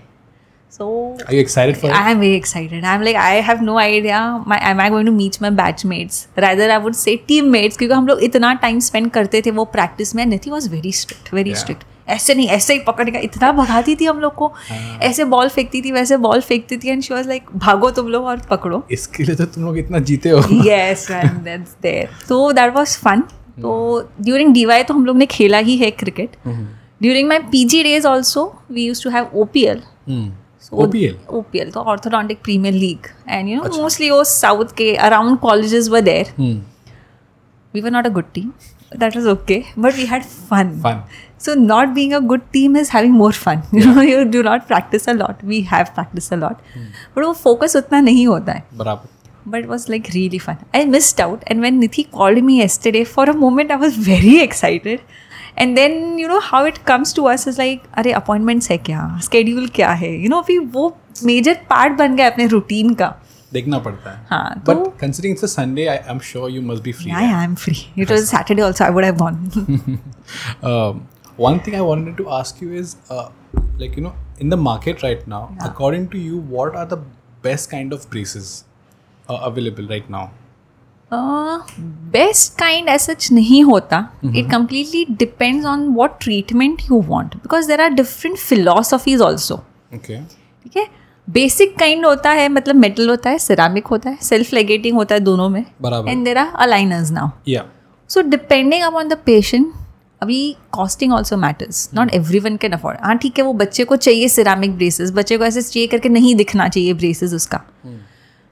So 0.73 0.85
Are 1.25 1.33
you 1.33 1.39
excited 1.39 1.77
for 1.77 1.89
it? 1.89 1.93
I 1.95 2.11
am 2.11 2.19
very 2.19 2.33
excited. 2.33 2.83
I'm 2.83 3.03
like 3.07 3.15
I 3.15 3.35
have 3.49 3.61
no 3.61 3.77
idea. 3.79 4.21
My 4.45 4.57
am 4.71 4.79
I 4.79 4.89
going 4.89 5.05
to 5.05 5.11
meet 5.11 5.39
my 5.39 5.51
batchmates? 5.59 6.17
Rather, 6.37 6.69
I 6.69 6.79
would 6.85 6.97
say 7.01 7.13
teammates 7.29 7.77
क्योंकि 7.77 7.93
हम 7.95 8.07
लोग 8.07 8.23
इतना 8.23 8.53
time 8.63 8.79
spend 8.87 9.09
करते 9.17 9.41
थे 9.45 9.51
वो 9.59 9.65
practice 9.75 10.15
में 10.15 10.25
Nidhi 10.25 10.51
was 10.51 10.69
very 10.69 10.91
strict 11.01 11.33
very 11.33 11.49
Yeah. 11.49 11.61
Strict 11.61 11.83
ऐसे 12.09 12.33
नहीं 12.35 12.47
ऐसे 12.55 12.73
ही 12.73 12.79
पकड़ 12.87 13.09
के 13.09 13.19
इतना 13.25 13.51
भगाती 13.51 13.95
थी 13.95 14.05
हम 14.05 14.19
लोग 14.19 14.33
को 14.35 14.47
हाँ। 14.47 14.99
ऐसे 15.03 15.23
बॉल 15.25 15.49
फेंकती 15.49 15.81
थी 15.81 15.91
वैसे 15.91 16.17
बॉल 16.25 16.41
फेंकती 16.41 16.77
थी 16.77 16.89
एंड 16.89 17.01
शी 17.03 17.13
वाज 17.13 17.27
लाइक 17.27 17.45
भागो 17.63 17.89
तुम 17.91 18.07
लोग 18.09 18.25
और 18.25 18.41
पकड़ो 18.49 18.83
इसके 18.91 19.23
लिए 19.23 19.35
तो 19.35 19.45
तुम 19.55 19.63
लोग 19.65 19.77
इतना 19.77 19.99
जीते 20.09 20.29
हो 20.29 20.41
yes 20.67 21.09
man 21.11 21.39
that's 21.47 21.75
there 21.87 22.07
so 22.31 22.41
that 22.59 22.75
was 22.77 22.97
fun 23.05 23.23
तो 23.61 23.73
during 24.27 24.53
DY 24.55 24.83
तो 24.87 24.93
हम 24.93 25.05
लोग 25.05 25.17
ने 25.17 25.25
खेला 25.25 25.57
ही 25.69 25.77
है 25.77 25.91
cricket 25.91 26.35
during 27.04 27.28
my 27.28 27.38
PG 27.52 27.82
days 27.84 28.06
also 28.14 28.42
we 28.76 28.82
used 28.90 29.02
to 29.08 29.10
have 29.16 29.28
OPL 29.42 29.78
Hmm. 30.08 30.26
So, 30.64 30.76
OPL? 30.84 31.14
OPL 31.38 31.72
तो 31.74 31.80
orthodontic 31.92 32.42
premiere 32.44 32.74
league 32.74 33.06
and 33.28 33.48
you 33.48 33.62
know 33.62 33.82
mostly 33.82 34.10
वो 34.10 34.22
साउथ 34.32 34.74
के 34.78 34.94
around 35.08 35.38
colleges 35.46 35.88
were 35.94 36.00
there 36.10 36.32
Hmm. 36.40 36.58
we 37.74 37.80
were 37.86 37.90
not 37.94 38.06
a 38.08 38.10
good 38.18 38.28
team 38.36 38.52
that 39.00 39.16
was 39.16 39.26
okay 39.32 39.56
but 39.86 39.98
we 40.00 40.04
had 40.12 40.24
fun 40.50 40.70
Fun. 40.84 41.02
so 41.44 41.52
not 41.66 41.92
being 41.98 42.14
a 42.18 42.20
good 42.32 42.46
team 42.56 42.76
is 42.80 42.88
having 42.94 43.12
more 43.18 43.32
fun 43.42 43.60
you 43.78 43.82
know 43.84 44.04
you 44.08 44.24
do 44.36 44.42
not 44.48 44.64
practice 44.70 45.06
a 45.12 45.14
lot 45.18 45.44
we 45.52 45.60
have 45.72 45.92
practiced 45.98 46.34
a 46.36 46.38
lot 46.40 46.64
but 46.78 47.24
वो 47.24 47.32
focus 47.42 47.76
उतना 47.82 48.00
नहीं 48.08 48.26
होता 48.26 48.52
है 48.52 48.64
बराबर 48.82 49.18
but 49.52 49.62
it 49.64 49.68
was 49.72 49.84
like 49.92 50.08
really 50.14 50.38
fun. 50.46 50.56
I 50.78 50.80
missed 50.94 51.20
out, 51.24 51.44
and 51.52 51.64
when 51.66 51.78
Nithi 51.82 52.02
called 52.16 52.40
me 52.48 52.56
yesterday, 52.58 53.00
for 53.12 53.24
a 53.30 53.34
moment 53.42 53.70
I 53.76 53.78
was 53.82 53.94
very 54.08 54.34
excited. 54.42 55.00
And 55.56 55.76
then 55.78 56.18
you 56.18 56.28
know 56.28 56.40
how 56.40 56.64
it 56.72 56.84
comes 56.84 57.12
to 57.18 57.26
us 57.32 57.46
is 57.46 57.58
like, 57.58 57.80
अरे 57.98 58.14
appointments 58.14 58.70
है 58.70 58.78
क्या, 58.78 59.20
schedule 59.20 59.70
क्या 59.74 59.90
है, 60.02 60.12
you 60.22 60.30
know 60.30 60.42
अभी 60.42 60.58
वो 60.76 60.96
major 61.24 61.54
part 61.72 61.98
बन 61.98 62.16
गया 62.16 62.30
अपने 62.30 62.48
routine 62.48 62.94
का. 62.98 63.14
देखना 63.52 63.78
पड़ता 63.78 64.10
है 64.10 64.26
हाँ 64.30 64.64
But 64.64 64.74
तो 64.74 64.92
considering 64.98 65.32
it's 65.36 65.42
a 65.42 65.48
Sunday, 65.48 65.88
I, 65.88 65.96
I'm 66.10 66.20
sure 66.20 66.48
you 66.48 66.62
must 66.62 66.82
be 66.82 66.92
free. 66.92 67.10
yeah, 67.12 67.20
yeah, 67.20 67.38
I'm 67.38 67.56
free. 67.56 67.78
It 67.96 68.10
was 68.10 68.28
Saturday 68.28 68.62
also, 68.62 68.84
I 68.84 68.90
would 68.90 69.04
have 69.04 69.18
gone. 69.18 70.00
um, 70.62 71.06
one 71.36 71.58
thing 71.60 71.74
I 71.74 71.80
wanted 71.80 72.16
to 72.18 72.30
ask 72.30 72.60
you 72.60 72.72
is, 72.72 72.96
uh, 73.10 73.28
like 73.78 73.96
you 73.96 74.02
know, 74.02 74.14
in 74.38 74.48
the 74.50 74.56
market 74.56 75.02
right 75.02 75.26
now, 75.26 75.54
according 75.70 76.08
to 76.10 76.18
you, 76.18 76.38
what 76.38 76.76
are 76.76 76.86
the 76.86 76.98
best 77.42 77.70
kind 77.70 77.92
of 77.92 78.08
braces 78.10 78.64
uh, 79.28 79.38
available 79.50 79.86
right 79.88 80.08
now? 80.08 80.30
Best 81.11 82.57
kind 82.59 82.89
as 82.89 82.99
such 83.01 83.31
नहीं 83.31 83.63
होता। 83.63 83.97
It 84.25 84.49
completely 84.51 85.05
depends 85.11 85.65
on 85.65 85.87
what 85.95 86.19
treatment 86.21 86.81
you 86.81 87.01
want 87.07 87.35
because 87.35 87.67
there 87.67 87.81
are 87.81 87.89
different 87.91 88.37
philosophies 88.37 89.21
also 89.21 89.55
ठीक 89.95 90.77
है? 90.77 90.87
Basic 91.27 91.77
kind 91.77 92.05
होता 92.05 92.31
है 92.31 92.47
मतलब 92.49 92.75
metal 92.75 93.09
होता 93.09 93.29
है 93.29 93.37
ceramic 93.39 93.87
होता 93.87 94.09
है 94.09 94.17
सेल्फ 94.21 94.53
लेगेटिंग 94.53 94.95
होता 94.95 95.15
है 95.15 95.21
दोनों 95.21 95.49
में। 95.49 95.63
And 96.07 96.23
there 96.25 96.37
are 96.37 96.51
aligners 96.57 97.11
now 97.11 97.29
so 98.09 98.21
depending 98.21 98.83
upon 98.83 99.07
the 99.07 99.17
patient 99.25 99.73
अभी 100.21 100.55
costing 100.71 101.13
also 101.13 101.37
matters 101.37 101.89
not 101.93 102.13
everyone 102.39 102.57
can 102.57 102.71
afford 102.71 102.97
हाँ 103.01 103.17
ठीक 103.17 103.39
है 103.39 103.45
वो 103.45 103.53
बच्चे 103.53 103.83
को 103.83 103.95
चाहिए 103.97 104.27
सिरामिक 104.29 104.75
ब्रेसेस 104.77 105.11
बच्चे 105.13 105.37
को 105.37 105.45
ऐसे 105.45 105.61
चाहिए 105.61 105.87
करके 105.87 106.09
नहीं 106.09 106.35
दिखना 106.35 106.67
चाहिए 106.67 106.93
ब्रेसेस 106.93 107.33
उसका। 107.33 107.61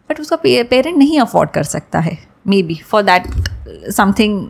बट 0.10 0.20
उसका 0.20 0.36
पेरेंट 0.36 0.98
नहीं 0.98 1.20
अफोर्ड 1.20 1.50
कर 1.50 1.64
सकता 1.66 2.00
है। 2.00 2.18
May 2.47 2.63
be 2.63 2.75
for 2.91 3.03
that 3.03 3.27
something 3.97 4.41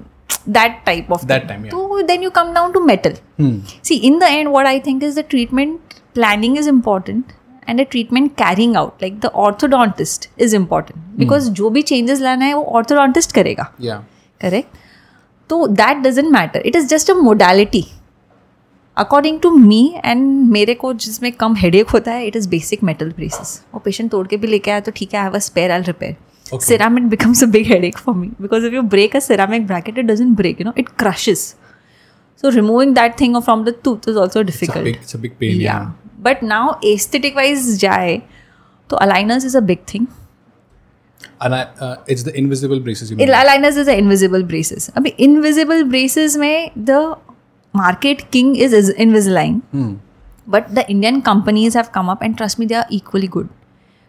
that 0.49 0.81
type 0.87 1.13
of 1.13 1.25
That 1.27 1.49
time, 1.49 1.65
yeah. 1.65 1.71
तो 1.71 2.03
then 2.07 2.23
you 2.23 2.31
come 2.31 2.53
down 2.55 2.73
to 2.73 2.81
metal 2.85 3.15
Hmm. 3.41 3.57
See, 3.89 3.97
in 4.07 4.17
the 4.21 4.29
end, 4.37 4.51
what 4.53 4.67
I 4.69 4.79
think 4.85 5.05
is 5.09 5.19
the 5.19 5.23
treatment 5.33 5.93
planning 6.15 6.57
is 6.63 6.69
important 6.71 7.35
and 7.69 7.81
the 7.81 7.85
treatment 7.93 8.33
carrying 8.41 8.73
out, 8.81 9.03
like 9.05 9.19
the 9.25 9.31
orthodontist, 9.43 10.27
is 10.47 10.55
important 10.59 11.05
because 11.23 11.49
जो 11.61 11.71
भी 11.71 11.83
changes 11.91 12.21
लाना 12.21 12.45
है 12.45 12.55
वो 12.55 12.81
orthodontist 12.81 13.33
करेगा 13.33 13.67
Yeah. 13.81 14.01
correct? 14.45 14.77
तो 15.51 15.67
that 15.77 16.03
doesn't 16.07 16.33
matter. 16.39 16.63
It 16.71 16.79
is 16.81 16.89
just 16.95 17.13
a 17.15 17.17
modality. 17.29 17.85
According 18.97 19.39
to 19.41 19.51
me 19.67 19.81
and 20.13 20.51
मेरे 20.53 20.75
को 20.75 20.93
जिसमें 21.05 21.31
कम 21.33 21.55
हेडेक 21.57 21.91
होता 21.91 22.13
है 22.13 22.31
it 22.31 22.37
is 22.41 22.49
basic 22.55 22.83
metal 22.89 23.13
braces. 23.19 23.53
वो 23.75 23.83
patient 23.87 24.11
तोड़ 24.11 24.27
के 24.29 24.37
भी 24.37 24.47
लेके 24.49 24.71
आया 24.71 24.81
तो 24.81 24.93
ठीक 24.97 25.15
है 25.15 25.21
I 25.21 25.29
have 25.29 25.39
a 25.41 25.45
spare 25.49 25.71
I'll 25.77 25.87
repair. 25.93 26.17
Okay. 26.52 26.66
Ceramic 26.66 27.10
becomes 27.10 27.42
a 27.42 27.48
big 27.48 27.68
headache 27.68 27.98
for 27.98 28.14
me 28.14 28.32
because 28.40 28.64
if 28.64 28.74
you 28.74 28.84
break 28.84 29.16
a 29.16 29.22
ceramic 29.22 29.66
bracket, 29.66 29.98
it 29.98 30.08
doesn't 30.08 30.36
break, 30.36 30.60
you 30.60 30.66
know, 30.66 30.74
it 30.76 30.98
crushes. 30.98 31.56
So 32.36 32.52
removing 32.52 32.94
that 32.96 33.18
thing 33.18 33.40
from 33.42 33.64
the 33.64 33.72
tooth 33.72 34.08
is 34.08 34.18
also 34.18 34.44
difficult. 34.44 34.86
It's 34.86 34.90
a 34.90 34.92
big, 34.92 35.02
it's 35.02 35.14
a 35.14 35.18
big 35.18 35.40
pain. 35.40 35.62
Yeah. 35.62 35.62
yeah. 35.62 35.92
But 36.20 36.44
now 36.44 36.80
aesthetic 36.84 37.36
wise, 37.36 37.80
jai, 37.80 38.26
so 38.90 38.98
aligners 38.98 39.46
is 39.46 39.56
a 39.56 39.62
big 39.62 39.86
thing. 39.86 40.08
And 41.42 41.54
uh, 41.54 41.98
it's 42.08 42.24
the 42.24 42.38
invisible 42.38 42.80
braces. 42.80 43.12
You 43.12 43.18
mean? 43.18 43.28
Aligners 43.28 43.78
is 43.78 43.86
the 43.86 43.98
invisible 43.98 44.44
braces. 44.44 44.92
I 44.96 45.00
mean, 45.00 45.16
invisible 45.18 45.86
braces 45.86 46.38
may 46.38 46.72
the 46.76 47.18
market 47.74 48.32
king 48.32 48.56
is, 48.56 48.72
is 48.72 48.92
Invisalign. 48.92 49.62
Hmm. 49.72 49.96
But 50.46 50.76
the 50.76 50.90
Indian 50.90 51.22
companies 51.22 51.74
have 51.74 51.92
come 51.92 52.10
up 52.10 52.22
and 52.22 52.38
trust 52.38 52.60
me, 52.60 52.66
they 52.66 52.76
are 52.76 52.86
equally 52.90 53.28
good. 53.28 53.50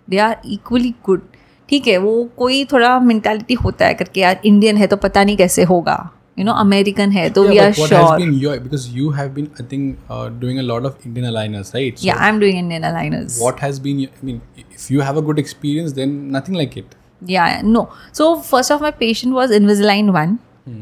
They 0.06 0.18
are 0.18 0.38
equally 0.42 0.94
good 1.02 1.22
ठीक 1.68 1.86
है 1.88 1.96
वो 1.98 2.12
कोई 2.36 2.64
थोड़ा 2.72 2.98
mentality 3.00 3.54
होता 3.54 3.86
है 3.86 3.94
करके 3.94 4.20
यार 4.20 4.40
Indian 4.44 4.76
है 4.76 4.86
तो 4.86 4.96
पता 4.96 5.24
नहीं 5.24 5.36
कैसे 5.36 5.62
होगा 5.64 5.98
यू 6.38 6.44
नो 6.44 6.52
अमेरिकन 6.60 7.10
है 7.10 7.28
तो 7.30 7.42
we 7.48 7.58
are 7.58 7.72
sure 7.72 8.58
because 8.58 8.88
you 8.92 9.10
have 9.10 9.28
been 9.34 9.48
I 9.60 9.66
think 9.72 9.96
doing 10.40 10.58
a 10.58 10.62
lot 10.62 10.86
of 10.86 11.06
Indian 11.06 11.26
aligners 11.26 11.74
right 11.74 12.04
yeah 12.04 12.14
I 12.14 12.28
am 12.28 12.40
doing 12.40 12.58
Indian 12.58 12.82
aligners 12.82 13.38
what 13.40 13.62
has 13.62 13.80
been 13.82 13.98
I 13.98 14.24
mean 14.24 14.40
if 14.58 14.92
you 14.92 15.00
have 15.00 15.18
a 15.18 15.24
good 15.24 15.38
experience 15.38 15.92
then 15.92 16.18
nothing 16.36 16.56
like 16.56 16.78
it 16.78 16.94
yeah 17.22 17.46
no 17.64 17.88
so 18.14 18.34
first 18.42 18.72
of 18.72 18.82
my 18.82 18.90
patient 18.98 19.34
was 19.34 19.52
Invisalign 19.52 20.10
1 20.12 20.36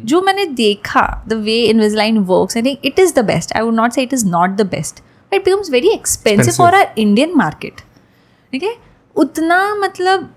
जो 0.06 0.20
मैंने 0.22 0.44
देखा 0.56 1.06
the 1.28 1.34
way 1.44 1.62
Invisalign 1.64 2.18
work 2.26 2.56
I 2.56 2.62
think 2.62 2.86
it 2.86 2.98
is 2.98 3.14
the 3.14 3.24
best 3.24 3.56
I 3.56 3.62
would 3.62 3.74
not 3.74 3.92
say 3.92 4.02
it 4.02 4.14
is 4.14 4.26
not 4.26 4.50
the 4.50 4.66
best 4.66 5.00
but 5.32 5.44
becomes 5.44 5.70
very 5.70 5.88
expensive 5.88 6.54
for 6.54 6.74
our 6.74 6.94
Indian 6.98 7.32
market 7.36 7.80
ठीक 8.52 8.62
है 8.62 8.74
उतना 9.16 9.58
मतलब 9.74 10.30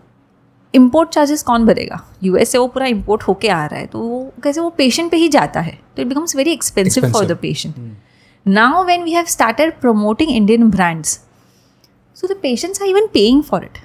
import 0.76 1.10
charges 1.10 1.44
कौन 1.44 1.66
भरेगा? 1.66 2.02
US 2.24 2.50
से 2.52 2.58
वो 2.58 2.68
पूरा 2.68 2.86
इम्पोर्ट 2.88 3.24
होके 3.24 3.50
आ 3.50 3.66
रहा 3.66 3.80
है 3.80 3.86
तो 3.86 4.00
वो 4.00 4.34
कैसे 4.44 4.62
वो 4.62 4.70
पेशेंट 4.78 5.12
पे 5.12 5.18
ही 5.18 5.28
जाता 5.30 5.62
है 5.62 5.78
तो 5.96 6.02
it 6.02 6.08
becomes 6.08 6.36
very 6.36 6.52
expensive 6.52 7.12
for 7.12 7.26
the 7.26 7.38
patient 7.42 7.76
now 8.46 8.84
when 8.86 9.04
we 9.04 9.12
have 9.12 9.26
started 9.28 9.80
promoting 9.82 10.32
Indian 10.32 10.70
brands 10.72 11.20
so 12.18 12.28
the 12.28 12.38
patients 12.42 12.82
are 12.82 12.88
even 12.88 13.08
paying 13.14 13.44
for 13.44 13.64
it 13.64 13.78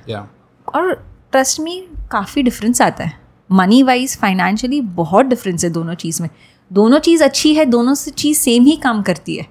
और 0.74 0.92
ट्रस्ट 1.32 1.60
में 1.60 1.82
काफ़ी 2.10 2.42
डिफरेंस 2.42 2.80
आता 2.82 3.04
है. 3.04 3.18
मनी 3.50 3.82
वाइज 3.82 4.16
फाइनेंशियली 4.18 4.80
बहुत 4.80 5.26
डिफरेंस 5.26 5.64
है 5.64 5.70
दोनों 5.70 5.94
चीज़ 5.94 6.22
में. 6.22 6.28
दोनों 6.70 6.98
चीज़ 6.98 7.22
अच्छी 7.24 7.54
है 7.54 7.64
दोनों 7.66 7.94
से 7.94 8.10
चीज़ 8.10 8.38
सेम 8.38 8.64
ही 8.64 8.76
काम 8.76 9.02
करती 9.02 9.36
है. 9.36 9.46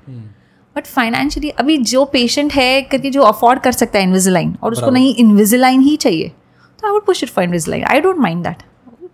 बट 0.75 0.85
फाइनेंशियली 0.85 1.49
अभी 1.49 1.77
जो 1.77 2.03
पेशेंट 2.05 2.53
है 2.53 2.81
करके 2.81 3.09
जो 3.09 3.21
अफोर्ड 3.21 3.59
कर 3.59 3.71
सकता 3.71 3.99
है 3.99 4.05
इन्विजिलाइन 4.05 4.55
और 4.63 4.71
उसको 4.71 4.91
नहीं 4.91 5.13
इन्विजिलाइन 5.15 5.81
ही 5.81 5.95
चाहिए. 5.97 6.31
तो 6.79 6.87
I 6.87 6.91
would 6.93 7.05
push 7.05 7.23
it 7.23 7.29
for 7.29 7.43
Invisalign 7.43 7.83
I 7.83 7.99
don't 8.01 8.17
mind 8.17 8.43
that 8.43 8.63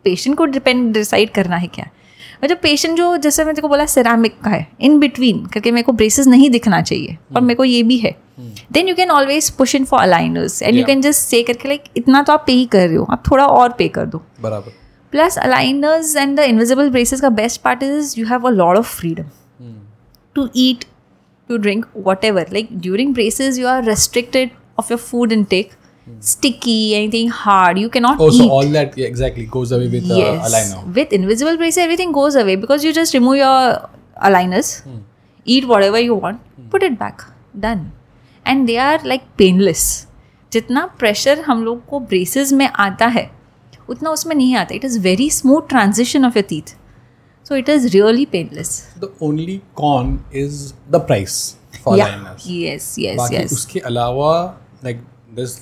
patient 0.04 0.38
को 0.38 0.46
डिपेंड 0.46 0.94
डिसाइड 0.94 1.30
करना 1.30 1.56
है 1.56 1.68
क्या? 1.68 1.90
मतलब 2.44 2.58
पेशेंट 2.58 2.98
जो 2.98 3.18
जैसे 3.18 3.44
मैंने 3.44 3.56
तेको 3.56 3.68
बोला 3.68 3.86
सिरामिक 3.86 4.40
का 4.40 4.50
है 4.50 4.68
इन 4.82 5.00
बिटवीन 5.00 5.46
करके 5.46 5.72
मेरे 5.72 5.84
को 5.84 5.92
ब्रेसेस 5.92 6.28
नहीं 6.28 6.50
दिखना 6.50 6.82
चाहिए 6.82 7.18
और 7.36 7.42
मेरे 7.42 7.56
को 7.56 7.64
ये 7.64 7.84
भी 7.84 7.98
है 7.98 8.16
then 8.72 8.88
you 8.88 8.96
can 8.96 9.12
always 9.12 9.50
push 9.50 9.76
in 9.76 9.86
for 9.86 10.00
aligners 10.00 10.62
and 10.62 10.76
you 10.76 10.86
can 10.86 11.02
just 11.02 11.22
say 11.22 11.44
करके 11.44 11.68
लाइक 11.68 11.84
इतना 11.98 12.24
तो 12.24 12.34
आप 12.34 12.44
पे 12.48 12.54
ही 12.54 12.66
कर 12.66 12.88
रहे 12.88 12.98
हो 12.98 13.08
आप 13.10 13.24
थोड़ा 13.32 13.46
और 13.46 13.74
पे 13.78 13.88
कर 13.88 14.06
दो। 14.06 14.22
बराबर। 14.42 14.72
Plus 15.12 15.38
aligners 15.38 16.16
and 16.16 16.38
the 16.38 16.40
invisible 16.40 16.90
braces 16.90 17.22
का 17.22 17.30
best 17.30 17.62
part 17.62 17.84
is 17.84 18.20
you 18.20 18.26
have 18.28 18.48
a 18.48 18.50
lot 18.50 18.78
of 18.78 18.96
freedom 18.96 19.26
to 20.38 20.42
eat, 20.42 20.82
to 21.50 21.58
drink, 21.66 21.84
like 22.54 22.68
during 22.74 23.14
braces 23.14 23.60
you 23.60 23.68
are 23.68 23.84
restricted 23.84 24.50
of 24.80 24.88
your 24.92 25.00
food 25.00 25.30
food 25.30 25.42
intake. 25.42 25.85
Sticky, 26.20 26.96
anything 26.96 27.30
hard, 27.30 27.80
you 27.80 27.90
cannot 27.90 28.20
Oh, 28.20 28.30
eat. 28.32 28.38
so 28.38 28.50
all 28.50 28.68
that 28.78 28.98
yeah, 28.98 29.08
exactly 29.08 29.46
goes 29.46 29.72
away 29.72 29.88
with 29.88 30.10
uh, 30.10 30.16
yes. 30.16 30.48
aligner. 30.50 30.96
With 30.96 31.14
invisible 31.14 31.58
braces, 31.58 31.78
everything 31.84 32.12
goes 32.12 32.36
away 32.36 32.56
because 32.56 32.84
you 32.84 32.94
just 32.94 33.14
remove 33.14 33.38
your 33.38 33.90
aligners, 34.30 34.82
Hmm. 34.84 35.00
eat 35.46 35.68
whatever 35.68 36.00
you 36.00 36.16
want, 36.16 36.42
hmm. 36.58 36.68
put 36.76 36.84
it 36.84 36.98
back. 37.00 37.24
Done. 37.60 37.92
And 38.46 38.70
they 38.70 38.78
are 38.78 39.00
like 39.14 39.26
painless. 39.44 39.86
जितना 40.54 40.86
pressure 41.00 41.40
हम 41.46 41.64
लोग 41.64 41.86
को 41.88 42.00
braces 42.12 42.52
में 42.60 42.68
आता 42.68 43.06
है 43.16 43.24
उतना 43.90 44.10
उसमें 44.10 44.36
नहीं 44.36 44.56
आता 44.56 44.76
it 44.76 44.86
is 44.86 45.00
very 45.08 45.30
smooth 45.38 45.68
transition 45.70 46.26
of 46.26 46.38
your 46.38 46.46
teeth 46.50 46.76
so 47.48 47.56
it 47.56 47.70
is 47.70 47.88
really 47.96 48.26
painless 48.36 48.70
The 49.02 49.10
only 49.28 49.56
con 49.82 50.14
is 50.44 50.62
the 50.96 51.02
price 51.10 51.36
for 51.84 51.96
aligners. 51.98 52.46
yes 52.60 52.88
yes 53.06 53.18
बाकी 53.18 53.36
yes 53.38 53.54
उसके 53.54 53.80
अलावा 53.92 54.32
like 54.86 55.02
this 55.40 55.58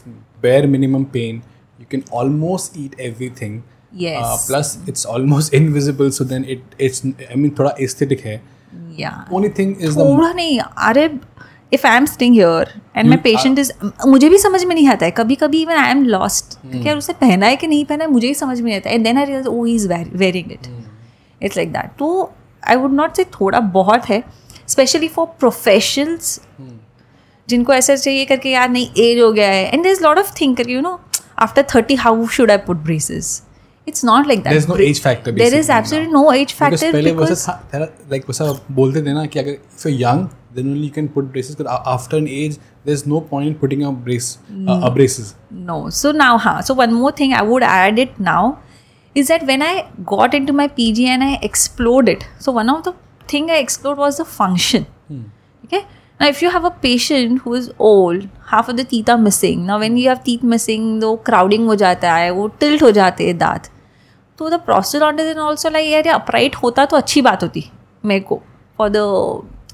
bare 0.48 0.72
minimum 0.78 1.06
pain 1.18 1.42
you 1.80 1.88
can 1.94 2.04
almost 2.22 2.78
eat 2.86 2.94
everything. 3.12 3.62
Yes. 4.02 4.22
Uh, 4.24 4.38
plus 4.48 4.70
it's 4.92 5.06
almost 5.16 5.54
invisible 5.62 6.12
so 6.18 6.26
then 6.34 6.46
it 6.56 6.62
it's 6.88 7.06
i 7.06 7.36
mean 7.36 7.52
thoda 7.60 7.74
aesthetic 7.86 8.24
hai. 8.28 8.40
Yeah. 9.02 9.20
only 9.32 9.50
thing 9.60 9.74
is 9.80 9.98
the 9.98 10.06
थोड़ा 10.06 10.32
नहीं 10.34 10.60
अरे 10.60 11.10
if 11.74 11.86
I 11.88 11.98
am 11.98 12.06
sitting 12.06 12.34
here 12.36 12.74
and 12.98 13.10
my 13.10 13.18
patient 13.24 13.60
is 13.60 13.72
मुझे 14.08 14.30
भी 14.30 14.38
समझ 14.38 14.64
में 14.64 14.74
नहीं 14.76 14.88
आता 14.90 15.06
है। 15.06 15.12
कभी 15.18 15.36
कभी 15.36 15.62
इवन 15.62 15.78
आई 15.78 15.92
एम 15.92 16.04
लॉस्ट 16.06 16.58
यार 16.76 16.98
उसे 16.98 17.14
पहना 17.22 17.48
है 17.48 17.56
कि 17.56 17.68
नहीं 17.68 17.86
पहना 17.86 18.04
है 18.04 18.12
मुझे 18.12 18.28
ही 18.28 18.34
समझ 18.34 18.60
में 18.60 18.66
नहीं 18.66 18.76
आता 18.80 18.90
है। 18.90 18.98
Then 18.98 19.18
I 19.18 19.26
realise 19.26 19.48
oh 19.48 19.66
is 19.66 19.88
wearing 19.94 20.52
it 20.52 20.68
it's 21.42 21.58
like 21.58 21.72
that 21.74 21.98
तो 22.00 22.32
आई 22.70 22.76
वुड 22.76 22.94
नॉट 22.94 23.16
से 23.16 23.24
थोड़ा 23.40 23.60
बहुत 23.60 24.10
है 24.10 24.24
स्पेशली 24.68 25.08
फॉर 25.08 25.26
प्रोफेशनल्स 25.40 26.40
जिनको 27.48 27.74
ऐसा 27.74 27.96
चाहिए 27.96 28.26
करके 28.26 28.50
यार 28.50 28.70
नहीं 28.70 28.88
एज 29.04 29.22
हो 29.22 29.32
गया 29.32 29.48
है. 29.48 29.70
And 29.72 29.86
is 29.86 30.04
lot 30.04 30.18
of 30.18 30.34
think 30.42 30.68
you 30.70 30.82
know 30.82 31.00
after 31.40 31.66
thirty 31.76 31.96
how 31.96 32.28
should 32.28 32.52
I 32.52 32.58
put 32.68 32.78
braces 32.84 33.42
it's 33.88 34.06
not 34.06 34.28
like 34.28 34.44
that 34.44 34.70
no 34.70 34.76
age 34.84 35.02
factor 35.04 35.32
there 35.32 35.56
is 35.56 35.72
absolutely 35.72 36.14
no 36.14 36.32
age 36.34 36.54
factor 36.54 36.92
पहले 36.92 37.86
लाइक 38.12 38.26
वैसा 38.28 38.52
बोलते 38.72 39.02
थे 39.02 39.14
ना 39.14 39.26
कि 39.26 39.40
अगर 39.40 39.52
if 39.52 39.88
young 39.88 40.28
then 40.56 40.70
only 40.72 40.84
you 40.84 40.92
can 40.96 41.08
put 41.08 41.32
braces 41.32 41.56
but 41.62 41.68
after 41.68 42.18
an 42.18 42.28
age 42.28 42.56
there 42.56 42.94
is 42.94 43.04
no 43.08 43.20
point 43.32 43.60
putting 43.60 43.84
a 43.84 43.90
brace 44.06 45.34
no 45.54 45.90
so 45.92 46.12
now 46.12 46.38
हाँ 46.38 46.62
so 46.62 46.74
one 46.74 46.94
more 46.94 47.14
thing 47.20 47.34
I 47.34 47.46
would 47.48 47.64
add 47.64 48.00
it 48.00 48.20
now 48.22 48.54
is 49.16 49.28
that 49.28 49.44
when 49.44 49.64
I 49.64 49.82
got 50.14 50.36
into 50.36 50.54
my 50.54 50.68
PG 50.78 51.04
and 51.06 51.24
I 51.24 51.38
explored 51.44 52.10
it 52.10 52.24
so 52.42 52.52
one 52.52 52.70
of 52.70 52.90
the 52.90 52.94
thing 53.34 53.50
I 53.52 53.60
explored 53.60 54.00
was 54.00 54.22
the 54.22 54.24
function 54.30 54.86
ठीक 55.12 55.74
है 55.74 55.86
Now, 56.20 56.28
if 56.30 56.42
you 56.42 56.50
have 56.52 56.66
a 56.66 56.70
patient 56.72 57.40
who 57.44 57.54
is 57.56 57.70
old, 57.78 58.28
half 58.50 58.68
of 58.70 58.78
the 58.78 58.84
teeth 58.86 59.10
are 59.10 59.18
missing. 59.18 59.66
Now, 59.66 59.78
when 59.80 59.98
you 59.98 60.10
have 60.10 60.24
teeth 60.24 60.44
missing, 60.52 60.84
though 61.00 61.16
crowding 61.30 61.66
हो 61.68 61.76
जाता 61.76 62.14
है 62.16 62.30
वो 62.32 62.48
tilt 62.62 62.82
हो 62.84 62.92
जाते 62.98 63.28
हैं 63.28 63.38
दांत 63.38 63.70
तो 64.40 64.50
the 64.50 64.60
prosthodontist 64.66 65.32
in 65.32 65.40
also 65.40 65.70
like 65.70 65.90
यार 65.94 66.08
अपराइट 66.14 66.56
होता 66.56 66.86
तो 66.86 66.98
अच्छी 66.98 67.22
बात 67.22 67.44
होती 67.44 67.64
मेरे 68.06 68.22
को 68.30 68.42
फॉर 68.78 68.90
द 68.90 68.98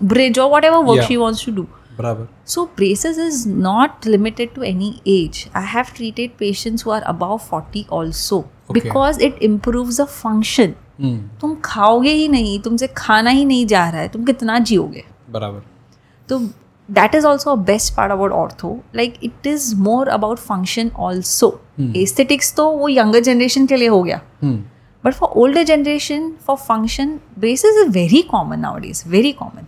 ब्रिज 0.03 0.39
और 0.39 0.51
whatever 0.65 0.83
work 0.85 1.03
she 1.07 1.15
wants 1.17 1.45
to 1.45 1.51
do 1.51 1.61
बराबर। 1.97 2.27
So 2.47 2.63
braces 2.77 3.19
is 3.19 3.47
not 3.49 4.07
limited 4.07 4.53
to 4.55 4.63
any 4.63 4.93
age 5.07 5.45
I 5.55 5.65
have 5.73 5.85
treated 5.95 6.31
patients 6.39 6.85
who 6.85 6.91
are 6.91 7.01
about 7.13 7.37
forty 7.49 7.85
also 7.91 8.39
because 8.71 9.21
it 9.23 9.43
improve 9.43 9.91
the 9.91 10.05
function 10.05 10.73
तुम 11.41 11.55
खाओगे 11.65 12.11
ही 12.11 12.27
नहीं 12.27 12.59
तुमसे 12.61 12.87
खाना 12.97 13.29
ही 13.29 13.45
नहीं 13.45 13.65
जा 13.67 13.89
रहा 13.89 14.01
है 14.01 14.07
तुम 14.07 14.23
कितना 14.25 14.59
जियोगे? 14.59 15.03
बराबर। 15.29 15.61
तो 16.29 16.39
that 16.89 17.15
is 17.15 17.25
also 17.27 17.51
a 17.51 17.55
best 17.63 17.93
part 17.95 18.11
about 18.11 18.31
ortho 18.31 18.77
like 18.95 19.13
it 19.23 19.47
is 19.47 19.75
more 19.77 20.07
about 20.09 20.37
function 20.39 20.91
also 20.99 21.59
aesthetics 21.97 22.53
तो 22.55 22.69
वो 22.71 22.89
यंगर 22.89 23.19
जनरेशन 23.19 23.65
के 23.65 23.77
लिए 23.77 23.87
हो 23.87 24.03
गया. 24.03 24.21
But 25.03 25.13
for 25.13 25.29
older 25.41 25.63
generation 25.63 26.31
for 26.47 26.57
function 26.57 27.19
base 27.39 27.65
is 27.65 27.77
a 27.79 27.89
very 27.91 28.21
common 28.21 28.59
nought 28.59 28.85
is 28.85 29.03
very 29.09 29.31
common 29.31 29.67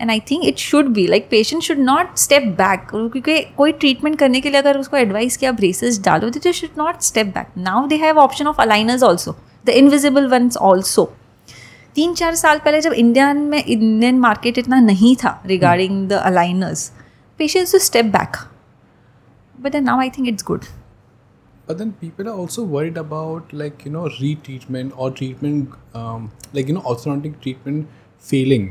and 0.00 0.10
I 0.10 0.20
think 0.20 0.44
it 0.44 0.58
should 0.58 0.86
भी 0.86 1.06
like 1.06 1.28
patient 1.30 1.62
should 1.62 1.78
not 1.78 2.16
step 2.18 2.42
back 2.58 2.86
क्योंकि 2.90 3.38
कोई 3.56 3.72
treatment 3.72 4.18
करने 4.18 4.40
के 4.40 4.50
लिए 4.50 4.60
अगर 4.60 4.78
उसको 4.78 4.96
एडवाइस 4.96 5.36
किया 5.36 5.52
ब्रेसेस 5.52 6.00
डालो 6.04 6.30
they 6.30 6.52
should 6.52 6.78
not 6.78 7.00
step 7.02 7.26
back 7.26 7.58
now 7.58 7.86
they 7.86 7.96
have 7.96 8.18
option 8.18 8.46
of 8.46 8.60
aligners 8.62 9.02
also 9.02 9.36
the 9.66 9.68
invisible 9.68 10.26
one 10.28 10.50
also 10.60 11.12
तीन 11.94 12.14
चार 12.14 12.34
साल 12.34 12.58
पहले 12.64 12.80
जब 12.80 12.92
इंडियन 12.92 13.38
में 13.48 13.62
इंडियन 13.64 14.18
मार्केट 14.18 14.58
इतना 14.58 14.80
नहीं 14.80 15.14
था 15.24 15.40
regarding 15.46 16.08
the 16.08 16.20
aligners 16.30 16.90
patients 17.38 17.72
to 17.72 17.78
step 17.86 18.04
back 18.14 18.36
but 19.60 19.76
now 19.76 20.00
I 20.00 20.10
think 20.18 20.28
it's 20.28 20.44
good 20.46 20.64
but 21.66 21.78
then 21.80 21.90
people 21.98 22.28
are 22.30 22.32
also 22.42 22.62
worried 22.70 22.96
about 23.00 23.52
like 23.58 23.84
you 23.86 23.90
know 23.96 24.00
retreatment 24.14 24.94
or 25.02 25.06
treatment 25.18 25.76
um, 25.98 26.24
like 26.56 26.70
you 26.70 26.74
know 26.78 26.82
orthodontic 26.92 27.36
treatment 27.44 28.00
failing 28.30 28.64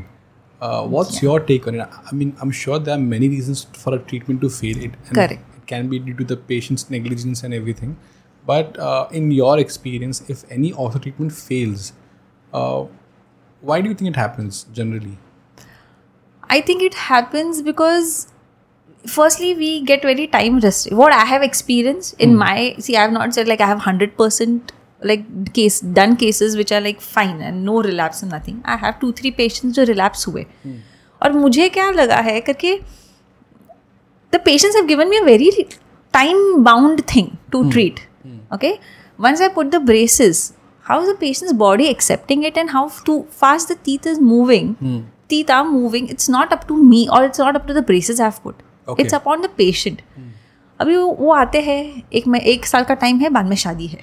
uh, 0.61 0.81
what's 0.95 1.15
yeah. 1.15 1.27
your 1.27 1.37
take 1.51 1.69
on 1.71 1.79
it 1.79 1.95
i 2.11 2.15
mean 2.21 2.33
i'm 2.45 2.51
sure 2.61 2.79
there 2.87 2.97
are 2.97 3.05
many 3.05 3.29
reasons 3.35 3.63
for 3.83 3.93
a 3.99 4.01
treatment 4.11 4.43
to 4.45 4.49
fail 4.57 4.83
it 4.89 4.99
and 5.05 5.15
Correct. 5.19 5.57
it 5.59 5.65
can 5.71 5.89
be 5.93 6.01
due 6.09 6.17
to 6.21 6.27
the 6.33 6.37
patient's 6.51 6.89
negligence 6.97 7.43
and 7.43 7.59
everything 7.59 7.95
but 8.45 8.77
uh, 8.89 9.07
in 9.21 9.31
your 9.37 9.57
experience 9.65 10.21
if 10.35 10.43
any 10.59 10.73
ortho 10.85 11.01
treatment 11.07 11.37
fails 11.39 11.93
uh, 12.53 12.83
why 13.60 13.80
do 13.80 13.88
you 13.88 13.94
think 13.94 14.10
it 14.10 14.16
happens 14.16 14.64
generally 14.80 15.16
I 16.48 16.60
think 16.60 16.82
it 16.82 16.94
happens 16.94 17.60
because 17.62 18.28
firstly 19.06 19.54
we 19.54 19.80
get 19.80 20.02
very 20.02 20.26
time 20.26 20.58
restricted. 20.60 20.96
What 20.98 21.12
I 21.12 21.24
have 21.24 21.42
experienced 21.42 22.14
in 22.20 22.36
my 22.36 22.76
see, 22.78 22.96
I 22.96 23.02
have 23.02 23.12
not 23.12 23.34
said 23.34 23.48
like 23.48 23.60
I 23.60 23.66
have 23.66 23.80
hundred 23.80 24.16
percent 24.16 24.72
like 25.02 25.52
case 25.52 25.80
done 25.80 26.16
cases 26.16 26.56
which 26.56 26.72
are 26.72 26.80
like 26.80 27.00
fine 27.00 27.40
and 27.40 27.64
no 27.64 27.82
relapse 27.82 28.22
and 28.22 28.30
nothing. 28.30 28.62
I 28.64 28.76
have 28.76 29.00
two 29.00 29.12
three 29.12 29.32
patients 29.32 29.78
जो 29.78 29.86
relapse 29.88 30.24
हुए 30.26 30.44
और 31.22 31.32
मुझे 31.32 31.68
क्या 31.68 31.90
लगा 31.90 32.16
है 32.28 32.40
करके 32.50 32.78
the 34.30 34.38
patients 34.38 34.76
have 34.76 34.86
given 34.86 35.10
me 35.10 35.18
a 35.18 35.24
very 35.24 35.50
time 36.12 36.62
bound 36.62 37.04
thing 37.06 37.36
to 37.52 37.68
treat. 37.70 38.06
Okay, 38.52 38.78
once 39.18 39.40
I 39.40 39.48
put 39.48 39.70
the 39.72 39.80
braces, 39.80 40.52
how 40.89 40.97
is 41.01 41.07
the 41.09 41.15
patient's 41.23 41.53
body 41.61 41.87
accepting 41.93 42.43
it 42.49 42.59
and 42.63 42.71
how 42.75 42.83
too 43.07 43.17
fast 43.41 43.73
the 43.73 43.77
teeth 43.87 44.07
is 44.11 44.21
moving? 44.27 44.75
Teeth 45.33 45.49
are 45.57 45.65
moving. 45.65 46.07
It's 46.13 46.29
not 46.29 46.53
up 46.53 46.67
to 46.69 46.77
me 46.83 47.01
or 47.09 47.23
it's 47.25 47.41
not 47.43 47.59
up 47.59 47.67
to 47.67 47.75
the 47.75 47.83
braces 47.89 48.19
I've 48.19 48.39
put. 48.43 48.63
Okay. 48.87 49.03
It's 49.03 49.17
upon 49.17 49.47
the 49.47 49.51
patient. 49.61 50.01
अभी 50.79 50.95
वो 50.97 51.11
वो 51.19 51.31
आते 51.33 51.61
हैं 51.61 51.81
एक 52.19 52.27
में 52.27 52.39
एक 52.39 52.65
साल 52.65 52.83
का 52.83 52.93
टाइम 53.01 53.17
है 53.19 53.29
बाद 53.29 53.45
में 53.45 53.55
शादी 53.63 53.87
है। 53.87 53.99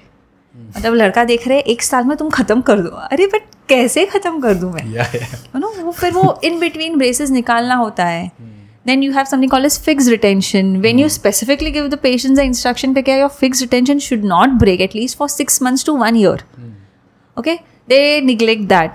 मतलब 0.76 0.94
लड़का 0.94 1.24
देख 1.24 1.46
रहे 1.48 1.56
हैं 1.58 1.64
एक 1.72 1.82
साल 1.82 2.04
में 2.04 2.16
तुम 2.16 2.30
खत्म 2.30 2.60
कर 2.68 2.80
दो। 2.80 2.88
अरे 2.88 3.26
बट 3.34 3.42
कैसे 3.68 4.04
खत्म 4.06 4.40
कर 4.40 4.54
दूँ 4.54 4.72
मैं? 4.72 4.84
Yeah 4.94 5.14
yeah. 5.14 5.34
यू 5.54 5.60
नो 5.60 5.72
वो 5.82 5.92
फिर 5.92 6.12
वो 6.12 6.40
इन 6.44 6.58
बिटवीन 6.60 6.96
ब्रेसेस 6.98 7.30
निकालना 7.30 7.74
होता 7.74 8.04
है। 8.04 8.30
Then 8.86 9.02
you 9.02 9.12
have 9.12 9.24
something 9.30 9.50
call 9.50 9.64
as 9.64 9.78
fix 9.84 10.08
retention 10.08 10.76
when 10.80 10.98
you 10.98 11.08
specifically 11.08 11.70
give 11.70 11.88
the 11.88 11.98
patients 12.02 12.40
instruction 12.40 12.94
पे 12.94 13.02
क्या 13.02 13.16
your 13.16 13.28
fix 13.40 13.60
retention 13.60 13.98
should 13.98 14.24
not 14.24 14.58
break 14.60 14.80
at least 14.80 15.18
for 15.18 15.28
six 15.28 15.62
months 15.62 15.84
to 15.86 15.96
one 15.96 16.16
year 17.38 17.54
okay 17.54 17.54
they 17.88 18.20
neglect 18.20 18.62
that 18.62 18.92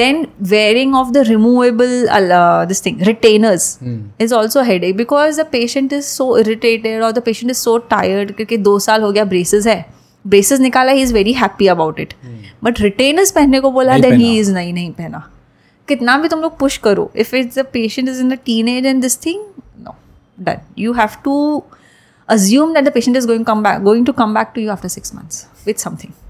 then 0.00 0.26
wearing 0.40 0.92
of 0.94 1.08
the 1.12 1.24
removable 1.24 2.08
uh, 2.08 2.64
this 2.64 2.80
thing 2.80 2.98
retainers 2.98 3.78
mm. 3.82 4.02
is 4.18 4.32
also 4.32 4.60
a 4.60 4.64
headache 4.64 4.96
because 4.96 5.36
the 5.36 5.44
patient 5.44 5.92
is 5.92 6.06
so 6.06 6.36
irritated 6.36 7.02
or 7.02 7.12
the 7.12 7.22
patient 7.30 7.50
is 7.50 7.58
so 7.68 7.78
tired 7.78 8.32
क्योंकि 8.36 8.56
दो 8.56 8.78
साल 8.78 9.02
हो 9.02 9.12
गया 9.12 9.24
braces 9.24 9.66
है 9.66 9.86
braces 10.28 10.60
निकाला 10.60 10.92
ही 10.92 11.02
is 11.02 11.14
very 11.14 11.32
happy 11.32 11.66
about 11.66 12.00
it 12.00 12.14
but 12.64 12.80
retainers 12.80 13.30
पहनने 13.30 13.60
को 13.60 13.70
बोला 13.70 13.94
ही 13.94 14.02
पहना। 14.02 14.16
इज़ 14.16 14.52
नहीं 14.52 14.72
नहीं 14.72 14.92
पहना 14.92 15.30
कितना 15.88 16.18
भी 16.18 16.28
तुम 16.28 16.40
लोग 16.40 16.58
पुश 16.58 16.76
करो 16.76 17.12
if 17.16 17.36
it's 17.36 17.58
the 17.58 17.66
patient 17.72 18.08
is 18.08 18.20
in 18.20 18.28
the 18.28 18.32
teenage 18.68 18.86
and 18.86 19.02
this 19.02 19.26
thing 19.26 19.40
no 19.80 19.96
done 20.40 20.58
you 20.78 20.92
have 20.92 21.08
to 21.24 21.62
assume 22.32 22.74
that 22.74 22.84
the 22.84 22.90
patient 22.90 23.16
is 23.16 23.26
going 23.26 23.44
come 23.44 23.62
back 23.62 23.82
going 23.82 24.04
to 24.04 24.12
come 24.12 24.34
back 24.34 24.54
to 24.54 24.60
you 24.60 24.70
after 24.70 24.88
six 24.88 25.18
months 25.18 25.46
with 25.66 25.78
something 25.78 26.10
तो 26.12 26.29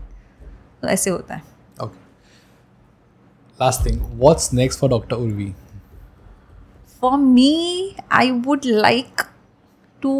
ऐसे 0.88 1.10
होता 1.10 1.34
है। 1.34 1.42
Last 3.60 3.84
thing 3.86 4.00
what's 4.20 4.52
next 4.54 4.80
for 4.80 4.90
doctor 4.90 5.16
Urvi 5.16 5.52
for 7.02 7.16
me 7.18 7.94
I 8.12 8.30
would 8.46 8.60
like 8.64 9.22
to 10.02 10.12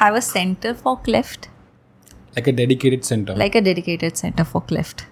have 0.00 0.16
a 0.16 0.20
centre 0.20 0.72
for 0.74 0.96
cleft 1.04 1.46
like 1.46 2.48
a 2.48 2.52
dedicated 2.52 3.02
centre 3.02 3.36
like 3.36 3.56
a 3.56 3.60
dedicated 3.60 4.14
centre 4.14 4.44
for 4.44 4.62
cleft 4.68 5.04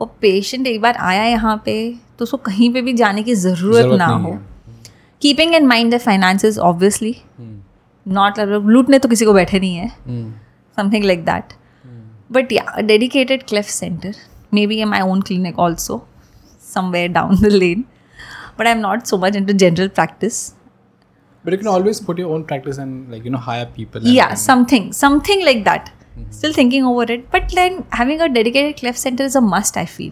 और 0.00 0.06
patient 0.20 0.66
एक 0.66 0.80
बार 0.80 0.96
आया 1.02 1.24
यहाँ 1.24 1.56
पे 1.64 1.74
तो 2.18 2.22
उसको 2.22 2.36
कहीं 2.46 2.72
पे 2.72 2.82
भी 2.82 2.92
जाने 2.92 3.22
की 3.22 3.34
ज़रूरत 3.34 3.98
ना 3.98 4.06
हो। 4.06 4.38
Keeping 5.22 5.54
in 5.54 5.66
mind 5.66 5.94
the 5.94 5.98
finance 5.98 6.58
obviously 6.60 7.14
not 8.06 8.38
लूटने 8.40 8.98
तो 8.98 9.08
किसी 9.08 9.24
को 9.24 9.32
बैठे 9.32 9.60
नहीं 9.60 9.76
है। 9.76 9.88
Something 10.78 11.04
like 11.04 11.24
that 11.24 11.52
But 12.29 12.51
yeah, 12.51 12.71
a 12.75 12.83
dedicated 12.83 13.45
cleft 13.47 13.69
center, 13.71 14.13
maybe 14.51 14.81
in 14.81 14.89
my 14.89 15.01
own 15.01 15.21
clinic 15.29 15.57
also, 15.57 16.05
somewhere 16.59 17.07
down 17.19 17.35
the 17.41 17.49
lane. 17.49 17.85
But 18.57 18.67
I'm 18.67 18.81
not 18.81 19.07
so 19.07 19.17
much 19.17 19.35
into 19.35 19.53
general 19.53 19.89
practice. 19.89 20.39
But 21.45 21.53
you 21.53 21.57
can 21.59 21.67
always 21.67 21.99
put 22.01 22.17
your 22.17 22.31
own 22.35 22.43
practice 22.43 22.77
and 22.77 23.11
like 23.11 23.23
you 23.23 23.31
know 23.31 23.37
hire 23.49 23.65
people. 23.77 24.01
and- 24.01 24.13
Yeah, 24.19 24.33
something, 24.49 24.91
something 24.93 25.43
like 25.45 25.63
that. 25.69 25.91
Still 26.37 26.53
thinking 26.55 26.83
over 26.87 27.03
it. 27.13 27.21
But 27.33 27.53
then 27.57 27.75
having 27.97 28.21
a 28.21 28.27
dedicated 28.37 28.75
cleft 28.79 28.97
center 28.99 29.23
is 29.31 29.35
a 29.35 29.41
must, 29.41 29.77
I 29.77 29.85
feel. 29.85 30.11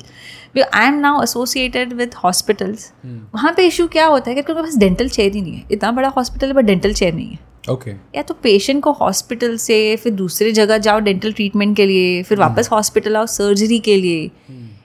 Because 0.53 0.69
I 0.81 0.83
am 0.91 1.01
now 1.05 1.15
associated 1.23 1.95
with 2.01 2.13
hospitals. 2.25 2.85
वहाँ 3.33 3.51
पे 3.57 3.65
issue 3.67 3.87
क्या 3.95 4.05
होता 4.13 4.29
है 4.31 4.35
कि 4.35 4.41
उनके 4.53 4.61
पास 4.61 4.75
dental 4.85 5.09
chair 5.17 5.33
ही 5.33 5.41
नहीं 5.41 5.53
है 5.57 5.65
इतना 5.71 5.91
बड़ा 5.99 6.09
हॉस्पिटल 6.17 6.47
है 6.47 6.53
बट 6.53 6.65
डेंटल 6.65 6.93
चेयर 7.01 7.13
नहीं 7.13 7.27
है 7.31 7.39
Okay 7.70 7.90
okay. 7.90 8.16
या 8.16 8.22
तो 8.22 8.34
पेशेंट 8.34 8.82
को 8.82 8.92
हॉस्पिटल 8.92 9.56
से 9.56 9.96
फिर 9.96 10.12
दूसरे 10.12 10.52
जगह 10.52 10.78
जाओ 10.78 11.00
डेंटल 11.00 11.32
ट्रीटमेंट 11.32 11.76
के 11.76 11.86
लिए 11.86 12.22
फिर 12.22 12.38
hmm. 12.38 12.48
वापस 12.48 12.68
हॉस्पिटल 12.72 13.16
आओ 13.16 13.26
सर्जरी 13.26 13.78
के 13.78 13.96
लिए 13.96 14.30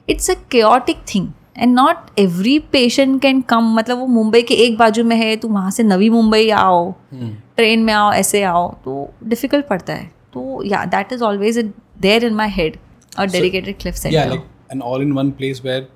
it's 0.09 0.29
a 0.31 0.33
chaotic 0.51 0.97
thing 1.15 1.27
and 1.57 1.73
not 1.75 2.19
every 2.19 2.59
patient 2.59 3.21
can 3.21 3.41
come 3.41 3.73
मतलब 3.75 3.97
वो 3.97 4.07
मुंबई 4.07 4.41
के 4.41 4.53
एक 4.53 4.77
बाजू 4.77 5.03
में 5.03 5.15
है 5.15 5.35
तो 5.35 5.47
वहाँ 5.47 5.71
से 5.71 5.83
नवी 5.83 6.09
मुंबई 6.09 6.49
आओ 6.49 6.91
hmm. 6.91 7.33
ट्रेन 7.55 7.83
में 7.83 7.93
आओ 7.93 8.11
ऐसे 8.13 8.43
आओ 8.43 8.69
तो 8.85 9.13
डिफ़िकल्ट 9.23 9.67
पड़ता 9.67 9.93
है 9.93 10.11
तो 10.33 10.63
या 10.65 10.85
that 10.85 11.13
is 11.13 11.23
always 11.23 11.57
there 12.01 12.25
in 12.25 12.33
my 12.33 12.49
head 12.49 12.77
और 13.19 13.27
dedicated 13.27 13.77
cliff 13.79 13.95
centre 13.95 14.41
and 14.71 14.81
all 14.81 15.01
in 15.01 15.11
one 15.11 15.31
place 15.31 15.61
where 15.65 15.87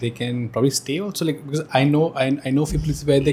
they 0.00 0.10
can 0.10 0.46
probably 0.48 0.70
stay 0.70 0.98
also 0.98 1.24
like 1.24 1.42
because 1.46 1.62
I 1.76 1.84
know 1.84 2.12
I 2.18 2.50
know 2.50 2.64
few 2.64 2.80
places 2.80 3.04
where 3.04 3.24
they 3.24 3.32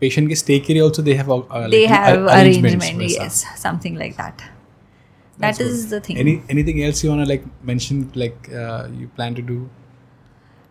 patient 0.00 0.30
ke 0.32 0.36
stay 0.42 0.58
ke 0.66 0.76
liye 0.76 0.84
also 0.88 1.02
they 1.08 1.16
have 1.22 1.30
uh, 1.30 1.38
like 1.38 1.70
they 1.70 1.86
have 1.86 2.20
arrangements, 2.34 2.84
arrangement 2.84 3.10
yes 3.10 3.44
something 3.56 3.96
like 4.04 4.16
that. 4.16 4.46
That's 5.38 5.86
the 5.90 6.00
thing. 6.00 6.18
Any 6.18 6.42
anything 6.48 6.82
else 6.82 7.02
you 7.04 7.10
want 7.10 7.22
to 7.24 7.28
like 7.28 7.44
mention 7.62 8.10
like 8.14 8.48
uh, 8.52 8.88
you 9.00 9.08
plan 9.08 9.34
to 9.34 9.42
do? 9.42 9.68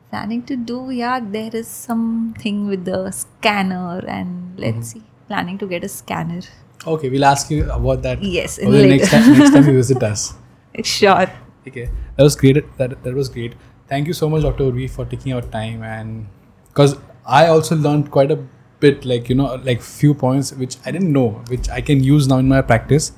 Planning 0.10 0.44
to 0.52 0.56
do 0.56 0.90
yeah 0.90 1.20
there 1.20 1.56
is 1.62 1.68
something 1.68 2.68
with 2.68 2.86
the 2.86 3.12
scanner 3.12 4.00
and 4.08 4.60
let's 4.60 4.78
mm-hmm. 4.78 5.02
see. 5.02 5.04
Planning 5.28 5.58
to 5.60 5.68
get 5.68 5.84
a 5.84 5.90
scanner. 5.90 6.42
Okay 6.86 7.10
we'll 7.10 7.26
ask 7.26 7.52
you 7.52 7.70
about 7.72 8.02
that. 8.04 8.24
Yes 8.24 8.58
in 8.58 8.72
later. 8.72 8.90
next 8.96 9.12
time 9.12 9.38
next 9.38 9.54
time 9.54 9.68
you 9.68 9.78
visit 9.84 10.04
us. 10.04 10.34
Sure. 10.84 11.30
Okay 11.68 11.90
that 12.18 12.24
was 12.24 12.36
great. 12.36 12.78
That, 12.78 13.02
that 13.04 13.14
was 13.14 13.30
great. 13.30 13.56
Thank 13.88 14.08
you 14.08 14.14
so 14.14 14.30
much 14.30 14.42
dr 14.42 14.64
Urvi, 14.64 14.90
for 14.90 15.06
taking 15.06 15.34
our 15.34 15.42
time 15.42 15.84
and 15.84 16.28
because 16.70 16.98
i 17.26 17.48
also 17.48 17.76
learned 17.76 18.10
quite 18.12 18.32
a 18.32 18.40
bit, 18.80 19.06
like 19.06 19.30
you 19.30 19.36
know, 19.36 19.56
like 19.64 19.82
few 19.82 20.14
points 20.14 20.52
which 20.54 20.78
I 20.86 20.92
didn't 20.92 21.12
know, 21.12 21.30
which 21.48 21.70
I 21.70 21.82
can 21.82 22.04
use 22.04 22.28
now 22.28 22.38
in 22.38 22.48
my 22.48 22.62
practice. 22.62 23.12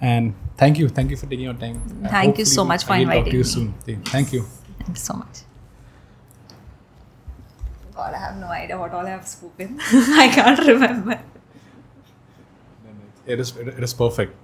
And 0.00 0.34
thank 0.56 0.78
you, 0.78 0.88
thank 0.88 1.10
you 1.10 1.16
for 1.16 1.26
taking 1.26 1.44
your 1.44 1.54
time. 1.54 1.80
And 2.02 2.10
Thank 2.10 2.38
you 2.38 2.44
hopefully 2.44 2.44
so 2.44 2.62
we'll 2.62 2.68
much 2.68 2.84
for 2.84 2.94
again 2.94 3.08
talk 3.08 3.24
to 3.24 3.30
you 3.32 3.38
me. 3.38 3.44
soon. 3.44 3.74
Thank 4.04 4.32
you. 4.32 4.42
Thank 4.78 4.88
you 4.90 4.94
so 4.96 5.14
much. 5.14 5.38
God, 7.94 8.12
I 8.12 8.18
have 8.18 8.36
no 8.36 8.48
idea 8.48 8.78
what 8.78 8.92
all 8.92 9.06
I 9.06 9.10
have 9.10 9.26
spoken. 9.26 9.78
I 9.80 10.28
can't 10.34 10.58
remember. 10.66 11.20
It 13.26 13.40
is 13.40 13.56
it 13.56 13.82
is 13.82 13.94
perfect. 13.94 14.34